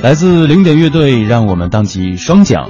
[0.03, 2.69] 来自零点乐队，让我们荡起双桨。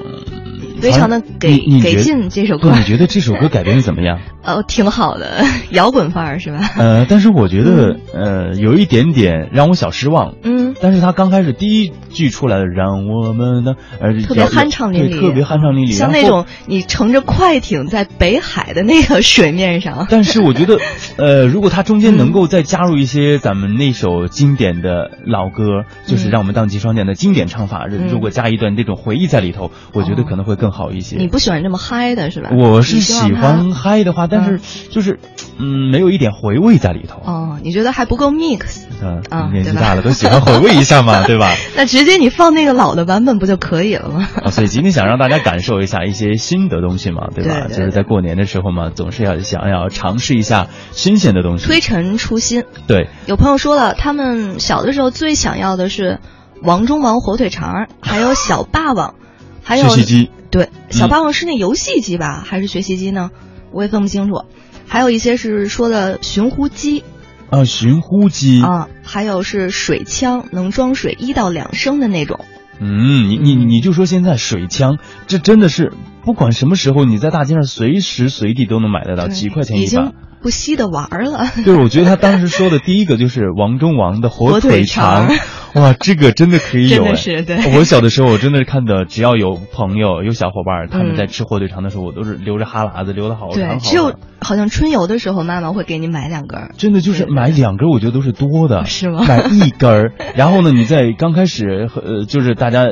[0.81, 4.20] 非常的给给劲这首歌你觉得这首歌改编的怎么样？
[4.45, 6.59] 呃， 挺好的，摇滚范儿是吧？
[6.79, 10.35] 呃，但是我觉得，呃，有一点点让我小失望。
[10.45, 20.07] 嗯，但是他刚开始第一句出来的，让我们的，呃，特别酣畅淋漓，对特别酣畅淋漓，像那种你乘着快艇在北海的那个水面上。
[20.11, 20.79] 但是我觉得，
[21.16, 31.16] 呃，如果他中间能够再加入一些咱们那首经典的老歌，就是让我们荡起双桨的经典唱法，嗯如果加一段这种回忆在里头，我觉得可能会更好一些。
[31.16, 32.51] 你不喜欢这么嗨的是吧？
[32.53, 34.61] 我是喜欢嗨的话，但是
[34.91, 35.18] 就是，
[35.59, 37.20] 嗯，没有一点回味在里头。
[37.24, 38.85] 哦，你觉得还不够 mix？
[39.01, 39.22] 嗯
[39.53, 41.55] 年纪大了都喜欢回味一下嘛， 对吧？
[41.77, 44.29] 那直接你放那个老的版本不就可以了吗？
[44.45, 47.55] 啊，所以今天想让大家感受一下一些新的东西嘛，对吧？
[47.66, 51.66] 对对就是在过年的时候嘛，总是要想要尝试一下新鲜的东西。
[51.66, 52.64] 推陈出新。
[52.87, 56.21] 对，有朋友说了，他们小的时候最想要的是
[56.62, 59.14] 王中王火腿肠， 还有小霸王，
[59.62, 60.31] 还有学习机。
[60.51, 63.31] 对，小霸王是那游戏机吧，还是学习机呢？
[63.71, 64.45] 我也分不清楚。
[64.87, 67.05] 还有一些是说的寻呼机
[67.51, 72.44] 啊，寻呼机啊，还有是水枪，能装水一到两升的那种。
[72.80, 75.92] 嗯，你你你就说现在水枪，这真的是
[76.29, 80.12] 不管什么时候，你在大街上随时随地都能买得到，几块钱一把。
[80.43, 81.47] 不惜的玩儿了。
[81.64, 94.12] 对，我觉得他当时说的第一个就是王中王的火火腿腿肠肠，哇，这个真的可以有 真的哎是对我小的时候，我真的是看的，只要有朋友、有小伙伴，他们嗯在吃火腿肠的时候，我都是流着哈喇子，流的好长好，对只有。
[94.41, 96.70] 好像春游的时候，妈妈会给你买两根。
[96.76, 102.85] 真的就是买两根，我觉得都是多的， 是吗买一根儿，然后呢，你在刚开始呃，就是大家。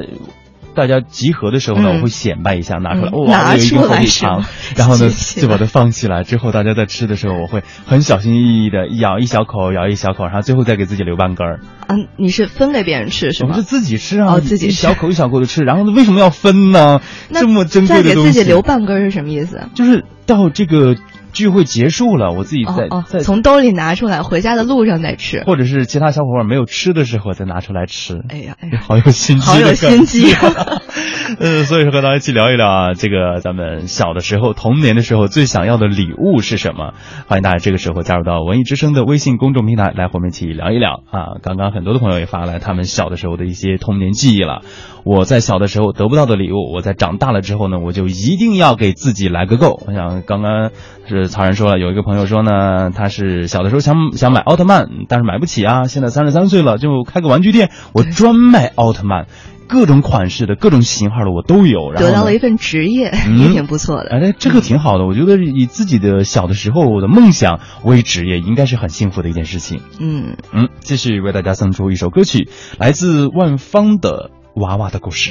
[0.77, 4.45] 大家集合的时候呢，嗯我会显摆一下，拿出来，嗯哇，拿有一根火出来腿肠，
[4.77, 6.23] 然后呢，就把它放起来。
[6.23, 11.61] 之后大家在吃的时候，我会很小心翼翼的咬一小口，咬一小口，然后最后再给自己留半根儿。
[11.87, 13.51] 啊，你是分给别人吃是吗？
[13.53, 17.01] 我是自己吃啊，哦自己吃一小口一小口的吃，然后为什么要分呢？
[17.33, 19.69] 这么珍贵的东西给，自己留半根儿是什么意思？
[19.75, 20.97] 就是到这个
[21.37, 25.45] 聚会结束了，我自己在哦哦再，从兜里拿出来，回家的路上再吃。
[25.45, 28.23] 或者是其他小伙伴没有吃的时候再拿出来吃。
[28.31, 30.33] 哎呀 哎呀，好有心机，好有心机。
[31.39, 36.95] 呃，所以说和大家一起聊一聊啊，这个咱们小的时候、童年的时候最想要的礼物是什么？
[37.27, 41.37] 欢迎大家这个时候加入到文艺之声的微信公众平台，来和我们一起聊一聊啊。
[41.43, 44.63] 刚刚很多的朋友也发来他们小的时候的一些童年记忆了。
[45.07, 49.81] 我在小的时候得不到的礼物，我在长大了之后呢，我就一定要给自己来个够。
[49.87, 50.71] 我想刚刚
[51.07, 59.29] 是是曹然说了，有一个朋友说呢，他是小的时候想想买奥特曼，但是买不起啊，现在三十三岁了，就开个玩具店，我专卖奥特曼。
[59.69, 64.11] 各种款式的、各种型号的我都有，然后得到了一份职业，嗯也挺不错的。
[64.11, 65.05] 哎，这个挺好的。
[65.07, 69.81] 我觉得以自己的小的时候我的梦想为职业，应该是很幸福的一件事情。
[69.99, 72.49] 嗯，嗯，继续为大家送出一首歌曲，
[72.79, 75.31] 来自万芳的《娃娃的故事》。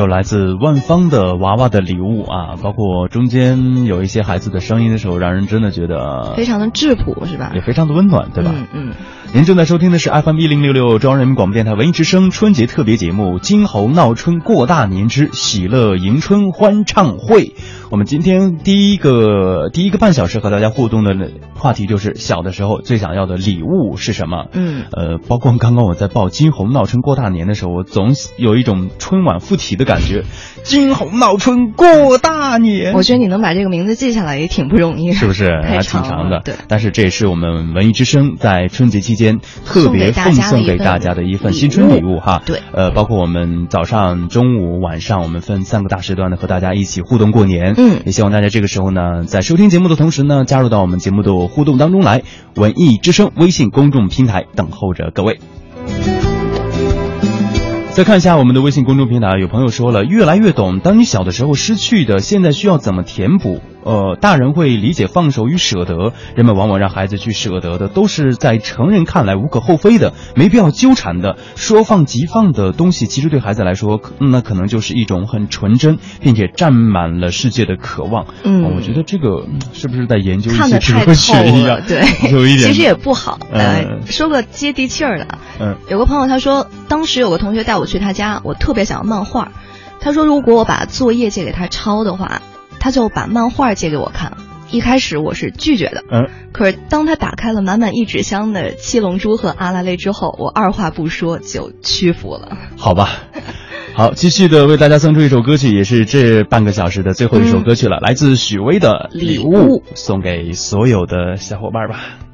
[0.00, 7.60] 首来自万芳的《娃娃的礼物》啊，包括中间有一些孩子的声音的时候，让人真的觉得非常的质朴，是吧也？
[7.60, 8.50] 非常的温暖，对吧？
[8.54, 8.94] 嗯嗯。
[9.34, 17.44] 您正在收听的是 FM 一零六六中央人民广播电台文艺之声春节特别节目《金猴闹春过大年之喜乐迎春欢唱会》。
[17.90, 21.12] 我们今天第一个第一个半小时和大家互动的
[21.56, 24.46] 话题就是小的时候最想要的礼物是什么？
[24.52, 30.22] 嗯，呃，包括刚刚我在报《金猴闹春过大年》的时候，我总有一种春晚附体的感觉。
[30.62, 35.50] 金猴闹春过大年，我觉得你能把这个名字记下来也挺不容易，是不是？
[35.60, 36.42] 还挺长的。
[36.44, 39.40] 对，但是这也是我们文艺之声在春节期间。
[39.64, 42.40] 特别奉送给大大家的一份新春礼物哈。
[42.46, 47.74] 对，呃，包括我们早上、中午、晚上，我们分三个大时段的和大家一起互动过年。
[47.82, 52.22] 嗯也希望大家这个时候呢，在收听节目的同时呢，加入到我们节目的互动当中来。
[52.54, 55.40] 文艺之声微信公众平台等候着各位。
[57.92, 63.62] 再看一下我们的微信公众平台，有朋友说了，越来越懂，当你小的时候失去的，现在需要怎么填补？
[63.84, 71.36] 呃，大人会理解放手与舍得，人们往往让孩子去舍得的，都是在成人看来无可厚非的，没必要纠缠的。
[71.56, 78.26] 说放即放的东西，其实对孩子来说，那可能就是一种很纯真，并且占满了世界的渴望。
[78.44, 81.82] 嗯哦我觉得这个嗯是不是在研究一看些哲学一样了，？
[81.86, 82.68] 对，有 一点。
[82.68, 83.38] 其实也不好。
[83.52, 89.52] 呃，嗯说个接地气儿的，嗯有个朋友他说，当时有个同学带我去他家，我特别想要漫画，
[90.00, 92.42] 他说如果我把作业借给他抄的话，
[92.80, 94.36] 他就把漫画借给我看。
[94.72, 102.56] 一开始我是拒绝的，嗯，可是当他打开了满满一纸箱的七龙珠和阿拉蕾之后，我二话不说就屈服了。
[102.76, 103.24] 好吧。
[103.94, 112.29] 好，继续的为大家送出一首歌曲，也是这半个小时的最后一首歌曲了，来自许巍的《礼物礼物》，送给所有的小伙伴吧。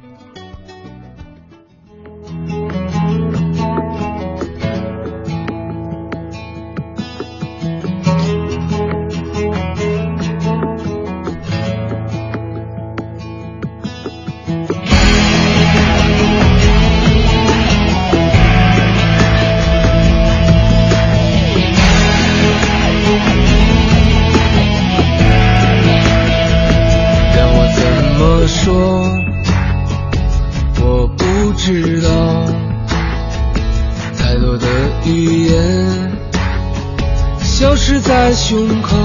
[38.01, 38.97] 在胸口，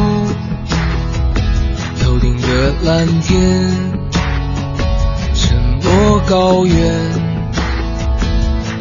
[2.01, 3.69] 头顶的蓝天，
[5.33, 6.75] 沉默高原，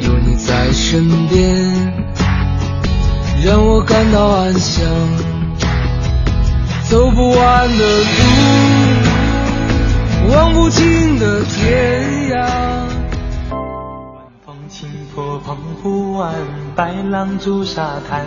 [0.01, 1.95] 有你在身边，
[3.45, 4.85] 让我感到安详。
[6.89, 7.85] 走不完的
[10.25, 12.35] 路，望不尽的天涯。
[13.53, 16.35] 晚风轻拂澎湖湾，
[16.75, 18.27] 白浪逐沙滩，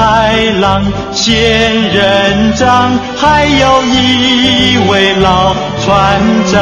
[0.00, 0.32] 海
[0.62, 0.82] 浪、
[1.12, 1.34] 仙
[1.92, 6.60] 人掌，还有一位老船长。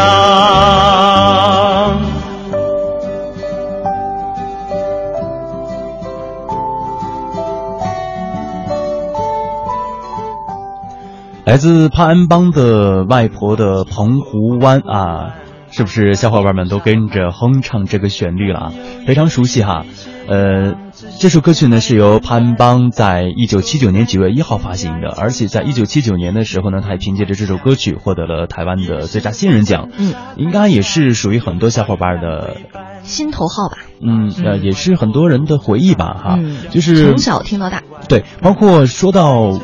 [11.45, 15.37] 来自潘安邦的外婆的澎湖湾啊，
[15.71, 18.73] 是不是小伙伴们都跟着哼唱这个旋律了啊？
[19.07, 19.85] 非常熟悉哈。
[20.27, 20.75] 呃，
[21.21, 29.91] 这首歌曲呢是由潘邦在一九七九年九月一号发行的，而且在一九七九年的时候呢，他还凭借着这首歌曲获得了台湾的最佳新人奖。
[29.97, 32.57] 嗯，应该也是属于很多小伙伴的，
[33.05, 36.37] 心头好吧，嗯呃，也是很多人的回忆吧哈。
[36.39, 37.83] 嗯，就是从小听到大。
[38.09, 39.57] 对，包括说到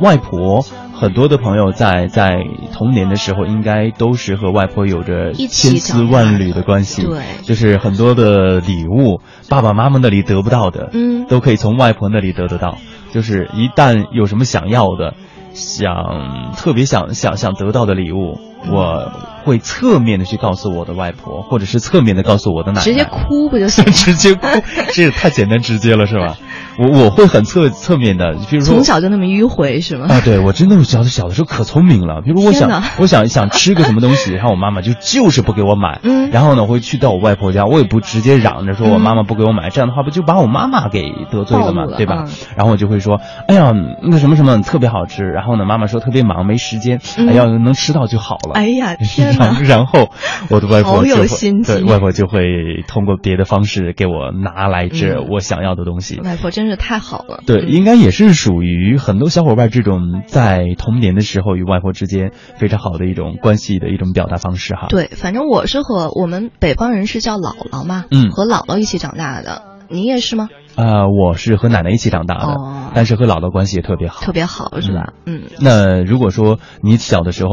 [0.00, 0.64] 外婆，
[1.00, 2.38] 很多的朋友在在
[2.72, 7.02] 童年的时候，应该都是和外婆有着千丝万缕的关系。
[7.02, 12.78] 对就是很多的礼物，爸爸妈妈那里得不到的，嗯都可以从外婆那里得得到。
[13.12, 15.14] 就是一旦有什么想要的，
[15.54, 18.38] 想特别想想想得到的礼物，
[18.70, 19.12] 我
[19.44, 23.84] 会侧面的去告诉我的外婆，或者是侧面的告诉我的奶奶，直接哭不就行？
[23.92, 24.46] 直接哭，
[24.92, 26.36] 这也太简单直接了，是吧？
[26.78, 30.06] 我我会很侧侧面的，比如说从小就那么迂回是吗？
[30.08, 32.22] 啊，对我真的小小的时候可聪明了。
[32.22, 42.24] 比如我想我想想吃个什么东西，然后我妈妈就就是不给我买，嗯然后呢我会去到我外婆家，我也不直接嚷着说我嗯妈妈不给我买，这样的话不就把我妈妈给得罪了吗，对吧？
[42.26, 43.72] 嗯然后我就会说，哎呀，
[44.02, 48.52] 那个什么什么特别好吃，然后呢妈妈说特别忙没时间，嗯哎呀能吃到就好了。
[48.54, 49.60] 哎呀， 天然哪！
[49.62, 50.10] 然后
[50.50, 51.26] 我的外婆就会
[51.64, 52.42] 对外婆就会
[52.86, 56.20] 通过别的方式给我拿来这嗯我想要的东西。
[56.20, 57.42] 外婆真真是太好了。
[57.46, 64.88] 对，应该也是属于很多小伙伴这种在童年的时候与外婆之间非常好的一种关系的一种表达方式哈。
[64.90, 69.62] 对，反正我是和我们北方人是叫姥姥嘛，嗯和姥姥一起长大的。
[69.88, 70.48] 你也是吗？
[70.76, 74.20] 啊、我是和奶奶一起长大的，哦但是和姥姥关系也特别好。
[74.20, 75.14] 特别好是吧？
[75.24, 77.50] 嗯，那如果说你小的时候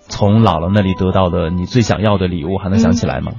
[0.00, 3.32] 从姥姥那里得到的你最想要的礼物，还能想起来吗？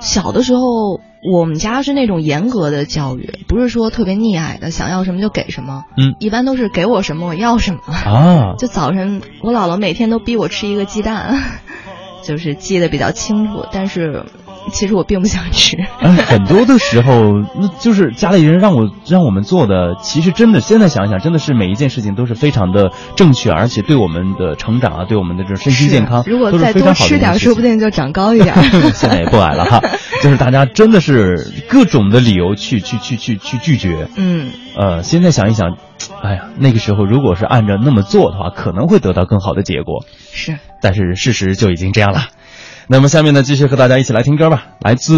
[0.00, 1.00] 小的时候
[1.32, 5.84] 我们家是那种严格的教育，不是说特别溺爱的，想要什么就给什么。
[5.96, 7.80] 嗯，一般都是给我什么我要什么。
[7.92, 11.36] 啊， 就早晨，我姥姥每天都逼我吃一个鸡蛋，
[12.22, 14.24] 就是记得比较清楚，但是
[14.72, 15.76] 其实我并不想吃。
[16.00, 28.54] 哎，很多的时候，那就是家里人让我让我们做的，其实真的现在想一想，真的是每一件事情都是非常的正确，而且对我们的成长啊，对我们的这种身心健康，如果再多吃点，说不定就长高一点。
[28.94, 29.80] 现在也不矮了哈，
[30.22, 34.08] 就是大家真的是各种的理由去去去去去拒绝。
[34.16, 35.76] 嗯，呃，现在想一想，
[36.22, 40.04] 哎呀，那个时候如果是按照那么做的话，可能会得到更好的结果。
[40.32, 40.58] 是。
[40.82, 42.22] 但是事实就已经这样了。
[42.88, 45.14] 那么下面呢，继续和大家一起来听歌吧，来自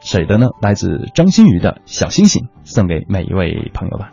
[0.00, 0.48] 谁的呢？
[0.60, 4.12] 来自张馨予的《小星星》，送给每一位朋友吧。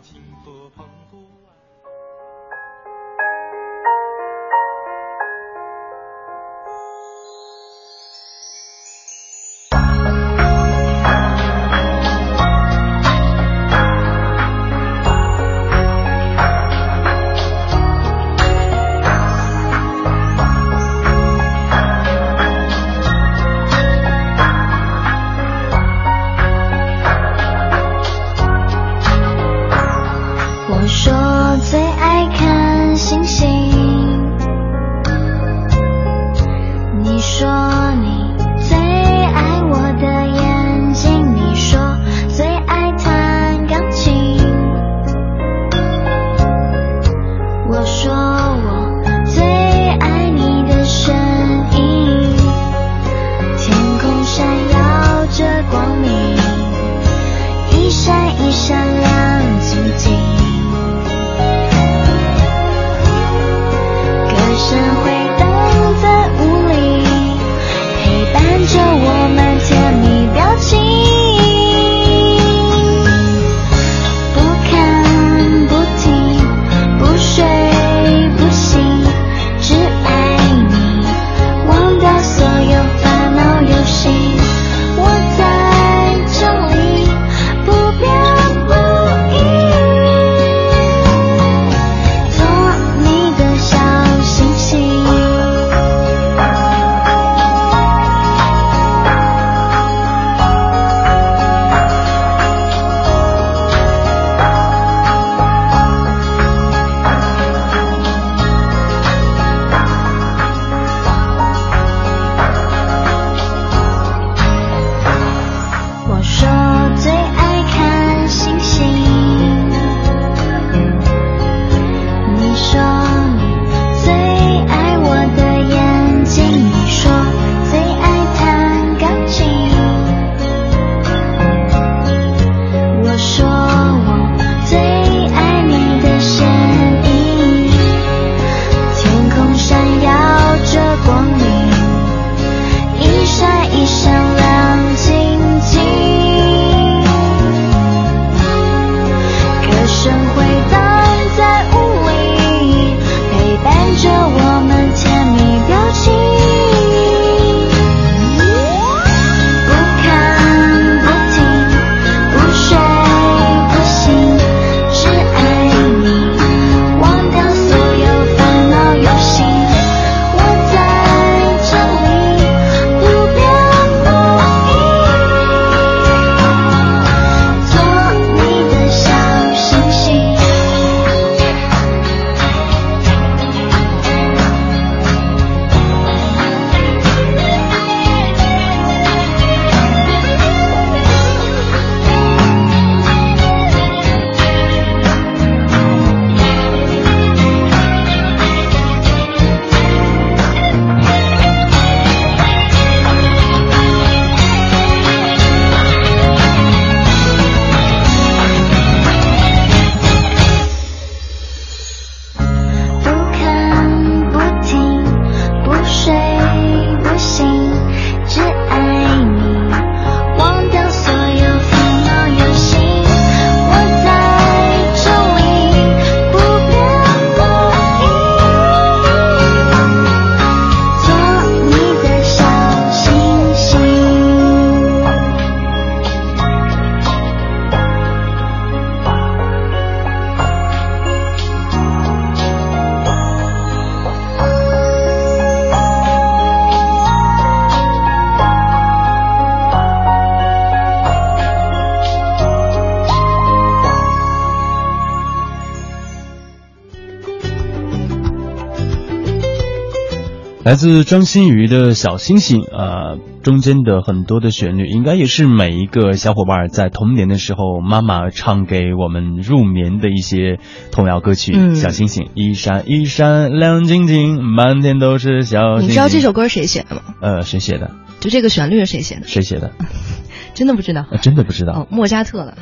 [260.62, 270.58] 来自张馨予的小星星，呃，中间的很多的旋律，应该也是每一个小伙伴在童年的时候，妈妈唱给我们入眠的一些
[270.92, 271.52] 童谣歌曲。
[271.56, 275.88] 嗯小星星，一闪一闪亮晶晶，满天都是小星星。
[275.88, 277.02] 你知道这首歌谁写的吗？
[277.22, 277.92] 呃，谁写的？
[278.20, 279.22] 就这个旋律是谁写的？
[279.26, 279.72] 谁写的？
[280.52, 281.06] 真的不知道。
[281.10, 281.72] 呃真的不知道。
[281.72, 282.54] 哦，莫扎特了。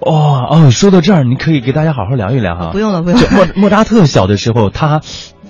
[0.00, 2.70] 哇哦，说到这儿，你可以给大家好好聊一聊哈。
[2.72, 3.46] 不用了，不用了莫。
[3.56, 5.00] 莫扎特小的时候，他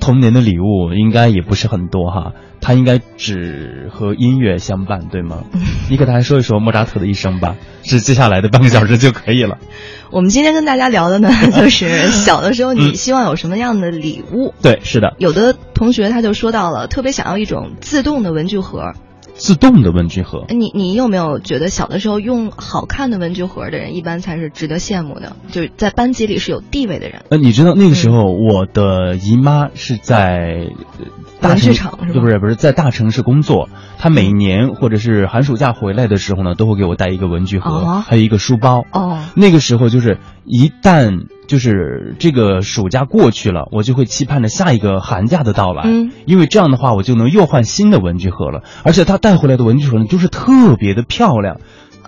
[0.01, 5.45] 童年的礼物应该也不是很多哈，他应该只和音乐相伴，对吗？
[5.91, 9.59] 你给大家说一说莫扎特的一生吧，是接下来的半个小时就可以了。
[10.11, 14.55] 我们今天跟大家聊的呢， 就是小的时候你希望有什么样的礼物？
[14.63, 18.95] 对，是的，有的同学他就说到了，特别想要一种自动的文具盒。
[19.39, 20.45] 自动的文具盒。
[20.49, 25.37] 你你有没有觉得小的时候用好看的文具盒的人，一般才是值得羡慕的？
[25.51, 27.23] 就是在班级里是有地位的人。
[27.31, 30.67] 呃，你知道那个时候我的姨妈是在
[30.99, 31.07] 呃
[31.41, 33.69] 大文城具厂是吧不是不是在大城市工作，
[33.99, 38.85] 他每年或者是寒暑假回来的时候呢，都会给我带一个文具盒，哦还有一个书包。
[38.93, 51.59] 哦，那个时候就是一旦就是这个暑假过去了，我就会期盼着下一个寒假的到来，嗯，因为这样的话我就能又换新的文具盒了，而且他带回来的文具盒呢，就是特别的漂亮。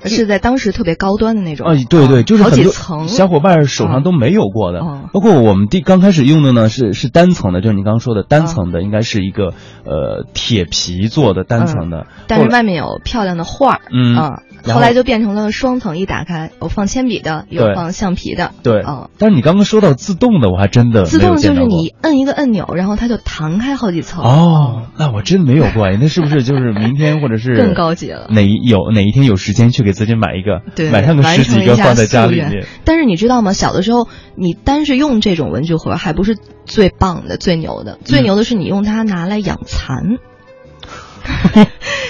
[0.09, 1.67] 是在当时特别高端的那种。
[1.67, 3.09] 啊，对对，就是好很多几层。
[3.09, 5.09] 小伙伴手上都没有过的，嗯。
[5.13, 12.25] 包括我们第刚开始用的呢是是单层的，就是你刚刚说的单层的，应该是一个呃铁皮做的单层的，嗯。
[12.27, 14.17] 但是外面有漂亮的画儿，嗯
[14.69, 28.27] 后后来就变成了双层，一打开有放铅笔的，有放橡皮的，对，嗯，但是你刚刚说到自动的，我还真的自动就是你摁一个按钮，然后它就弹开好几层，哦，那我真没有过哎，那是不是就是明天或者是更高级了。
[28.31, 32.67] 哪一有哪一天有时间去给自己买一个，对，买上个十几个放在家里面。
[32.85, 33.53] 但是你知道吗？
[33.53, 40.19] 小的时候，你单是用这种文具盒还不是最棒的、最牛的，嗯最牛的是你用它拿来养蚕。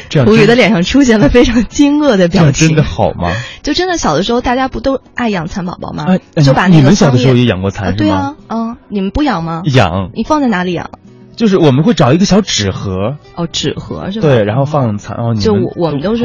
[0.09, 2.69] 这样真胡宇的脸上出现了非常惊愕的表情。
[2.69, 3.33] 真的好吗？
[3.63, 6.07] 就真的小的时候，大家不都爱养蚕宝宝吗？
[6.43, 9.63] 就把那个你们小的时候也养过蚕对啊，嗯，你们不养吗？
[9.67, 10.91] 养你放在哪里养？
[11.37, 14.29] 就是我们会找一个小纸盒，哦，纸盒是吧？
[14.29, 15.17] 对，然后放蚕。
[15.17, 16.25] 哦，你就我我们都是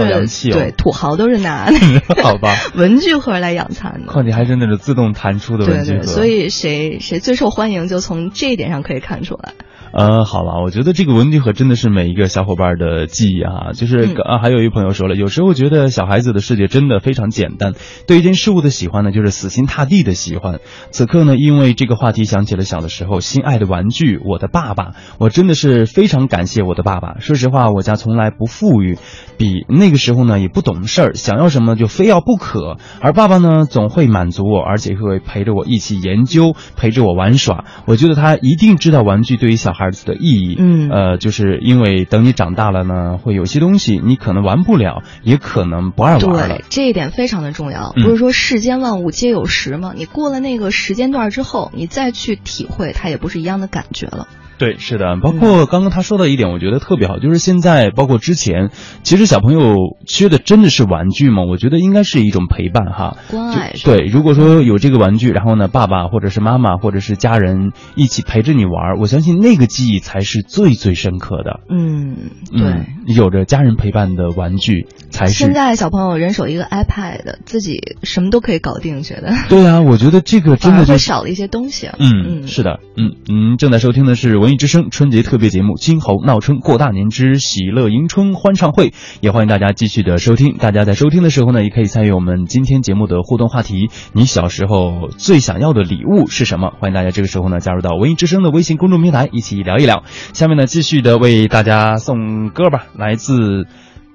[0.52, 1.70] 对土豪都是拿
[2.22, 4.12] 好吧， 文具盒来养蚕的。
[4.12, 9.54] 况且还是那种自动弹出的文具盒，对对，所以谁谁最受欢迎，就从这一点上可以看出来。
[9.98, 13.72] 呃，好了，我觉得这个文具盒真的是每一个小伙伴的记忆啊。
[13.72, 17.76] 就是、嗯啊，还有一朋友说了，有时候觉得小孩子的世界真的非常简单，
[18.06, 20.60] 对一件事物的喜欢呢，就是死心塌地的喜欢。
[20.92, 27.20] 此刻呢，因为这个话题想起了小的时候心爱的玩具，我的爸爸，我真的是非常感谢我的爸爸。
[27.20, 28.98] 说实话，我家从来不富裕，
[29.38, 32.78] 比那个时候呢也不懂事儿，想要什么就非要不可。
[33.02, 37.66] 而爸爸呢，总会满足我，而且会陪着我一起研究，陪着我玩耍。
[37.86, 40.56] 我觉得他一定知道玩具对于小孩子的意义。
[40.58, 47.94] 嗯呃，就是因为等你长大了呢，会有些东西你可能玩不了，也可能不爱玩了对。，这一点非常的重要。
[47.96, 49.94] 嗯不是说世间万物皆有时吗？
[49.96, 54.28] 你过了那个时间段之后，你再去体会，它也不是一样的感觉了。
[54.58, 58.70] 对，是的，包括刚刚他说的一点，我觉得特别好，就是现在包括之前，
[59.04, 59.76] 其实小朋友
[60.06, 61.44] 缺的真的是玩具吗？
[61.44, 63.18] 我觉得应该是一种陪伴哈。
[63.30, 71.60] 关爱对，如果说有这个玩具，然后呢，爸爸或者是妈妈或者是家人一起陪着你玩，我相信那个记忆才是最最深刻的。
[71.70, 72.16] 嗯，
[72.52, 72.62] 对。
[72.62, 75.54] 嗯，有着家人陪伴的玩具才是现。
[75.54, 81.90] 在小朋友人手一个 iPad，自己什么都可以搞定，觉得对啊，我觉得这个真的就是会少了一些东西。
[81.98, 88.90] 嗯，是的，嗯嗯，正在收听的是文艺之声春节特别节目《金猴闹春过大年之喜乐迎春欢唱会》，
[89.20, 90.58] 也欢迎大家继续的收听。
[90.60, 96.70] 大家在收听的时候呢，也可以参与我们今天节目的互动话题：你小时候最想要的礼物是什么？
[96.80, 100.04] 欢迎大家这个时候呢加入到文艺之声的微信公众平台，一起聊一聊。
[100.34, 103.66] 下面呢，继续的为大家送歌吧，来自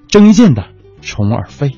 [0.07, 0.63] 郑伊健的
[1.03, 1.71] 《虫儿飞》。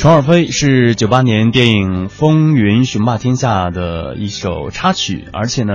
[0.00, 5.72] 虫儿飞是九八年电影《风云雄霸天下》的一首插曲，而且呢，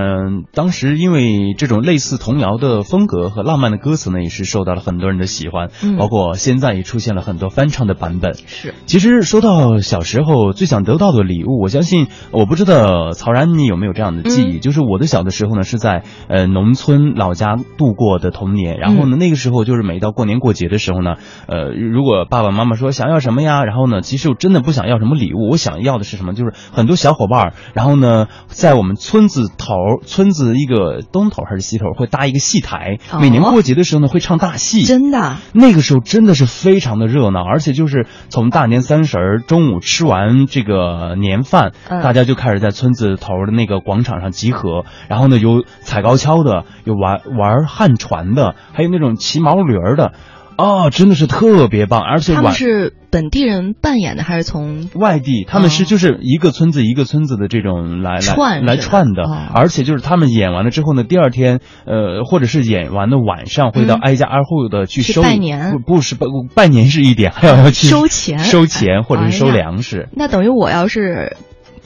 [0.54, 5.96] 当时因为这种类似童谣的风格和浪漫的歌词呢，也是受到了很多人的喜欢，嗯。
[5.96, 8.34] 包括现在也出现了很多翻唱的版本。
[8.34, 21.16] 是，其实说到小时候最想得到的礼物，我相信我不知道曹然你有没有这样的记忆，就是我的小的时候呢是在呃农村老家度过的童年，然后呢、那个时候就是每到过年过节的时候呢，
[21.48, 29.74] 呃如果爸爸妈妈说想要什么呀，然后呢其实我真的不想要什么礼物，我想要的是什么，就是很多小伙伴儿，然后呢在我们村子头
[30.04, 33.18] 村子一个东头还是西头会搭一个戏台，哦。
[33.18, 35.36] 每年过节的时候呢会唱大戏，真的。
[35.52, 42.02] 那个时候真的是非常的热闹，而且就是从大年三十儿中午吃完这个年饭，嗯。
[42.02, 50.12] 大家就开始在村子头的那个广场上集合，然后呢有踩高跷的，有玩玩旱船的，还有那种骑毛驴儿的，
[50.56, 59.36] 哦，真的是特别棒，而且晚他们是本地人扮演的，还是从外地，他们是就是一个村子一个村子的这种来来来串的，哦。
[59.54, 64.00] 而且就是他们演完了之后呢，第二天呃或者是演完的晚上会到嗯。
[64.06, 65.72] 挨家挨户的去去收拜年？
[65.72, 68.38] 不不是拜拜年是一点，还要去收钱。
[68.38, 70.08] 收钱或者是收粮食。
[70.12, 71.36] 那等于我要是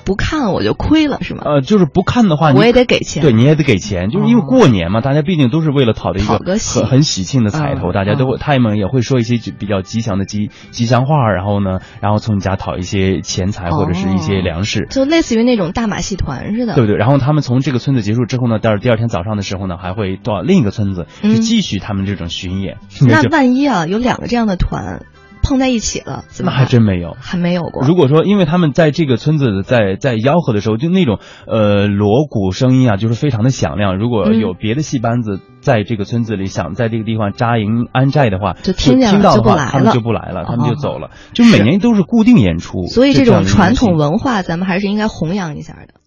[0.05, 1.43] 不看我就亏了是吗？
[1.45, 14.87] 呃，就是不看的话，我也得给钱对，你也得给钱，就是因为哦过年嘛，大家毕竟都是为了讨的一个很很喜庆的彩头，嗯大家都会，他们也会说一些比较吉祥的吉吉祥话，然后呢，然后从你家讨一些钱财或者是一些粮食。
[14.91, 16.75] 就类似于那种大马戏团似的。
[16.75, 16.97] 对不对？
[16.97, 22.79] 然后他们从这个村子结束之后呢，到第二天早上的时候呢，还会到另一个村子去嗯继续他们这种巡演。
[23.07, 25.05] 那万一啊有两个这样的团
[25.43, 27.17] 碰在一起了，怎么那还真没有。
[27.21, 27.87] 还没有过。
[27.87, 33.97] 如果说，因为他们在这个村子在在吆喝的时候，就那种呃锣鼓声音啊，就是非常的响亮。
[33.99, 41.09] 如果嗯有别的戏班子在这个村子里想在这个地方扎营安寨的话，就听见了就不来了他们了就不来了，他们就走了。
[41.09, 46.01] 哦就每年都是固定演出，所以这种传统文化，咱们还是应该弘扬一下的。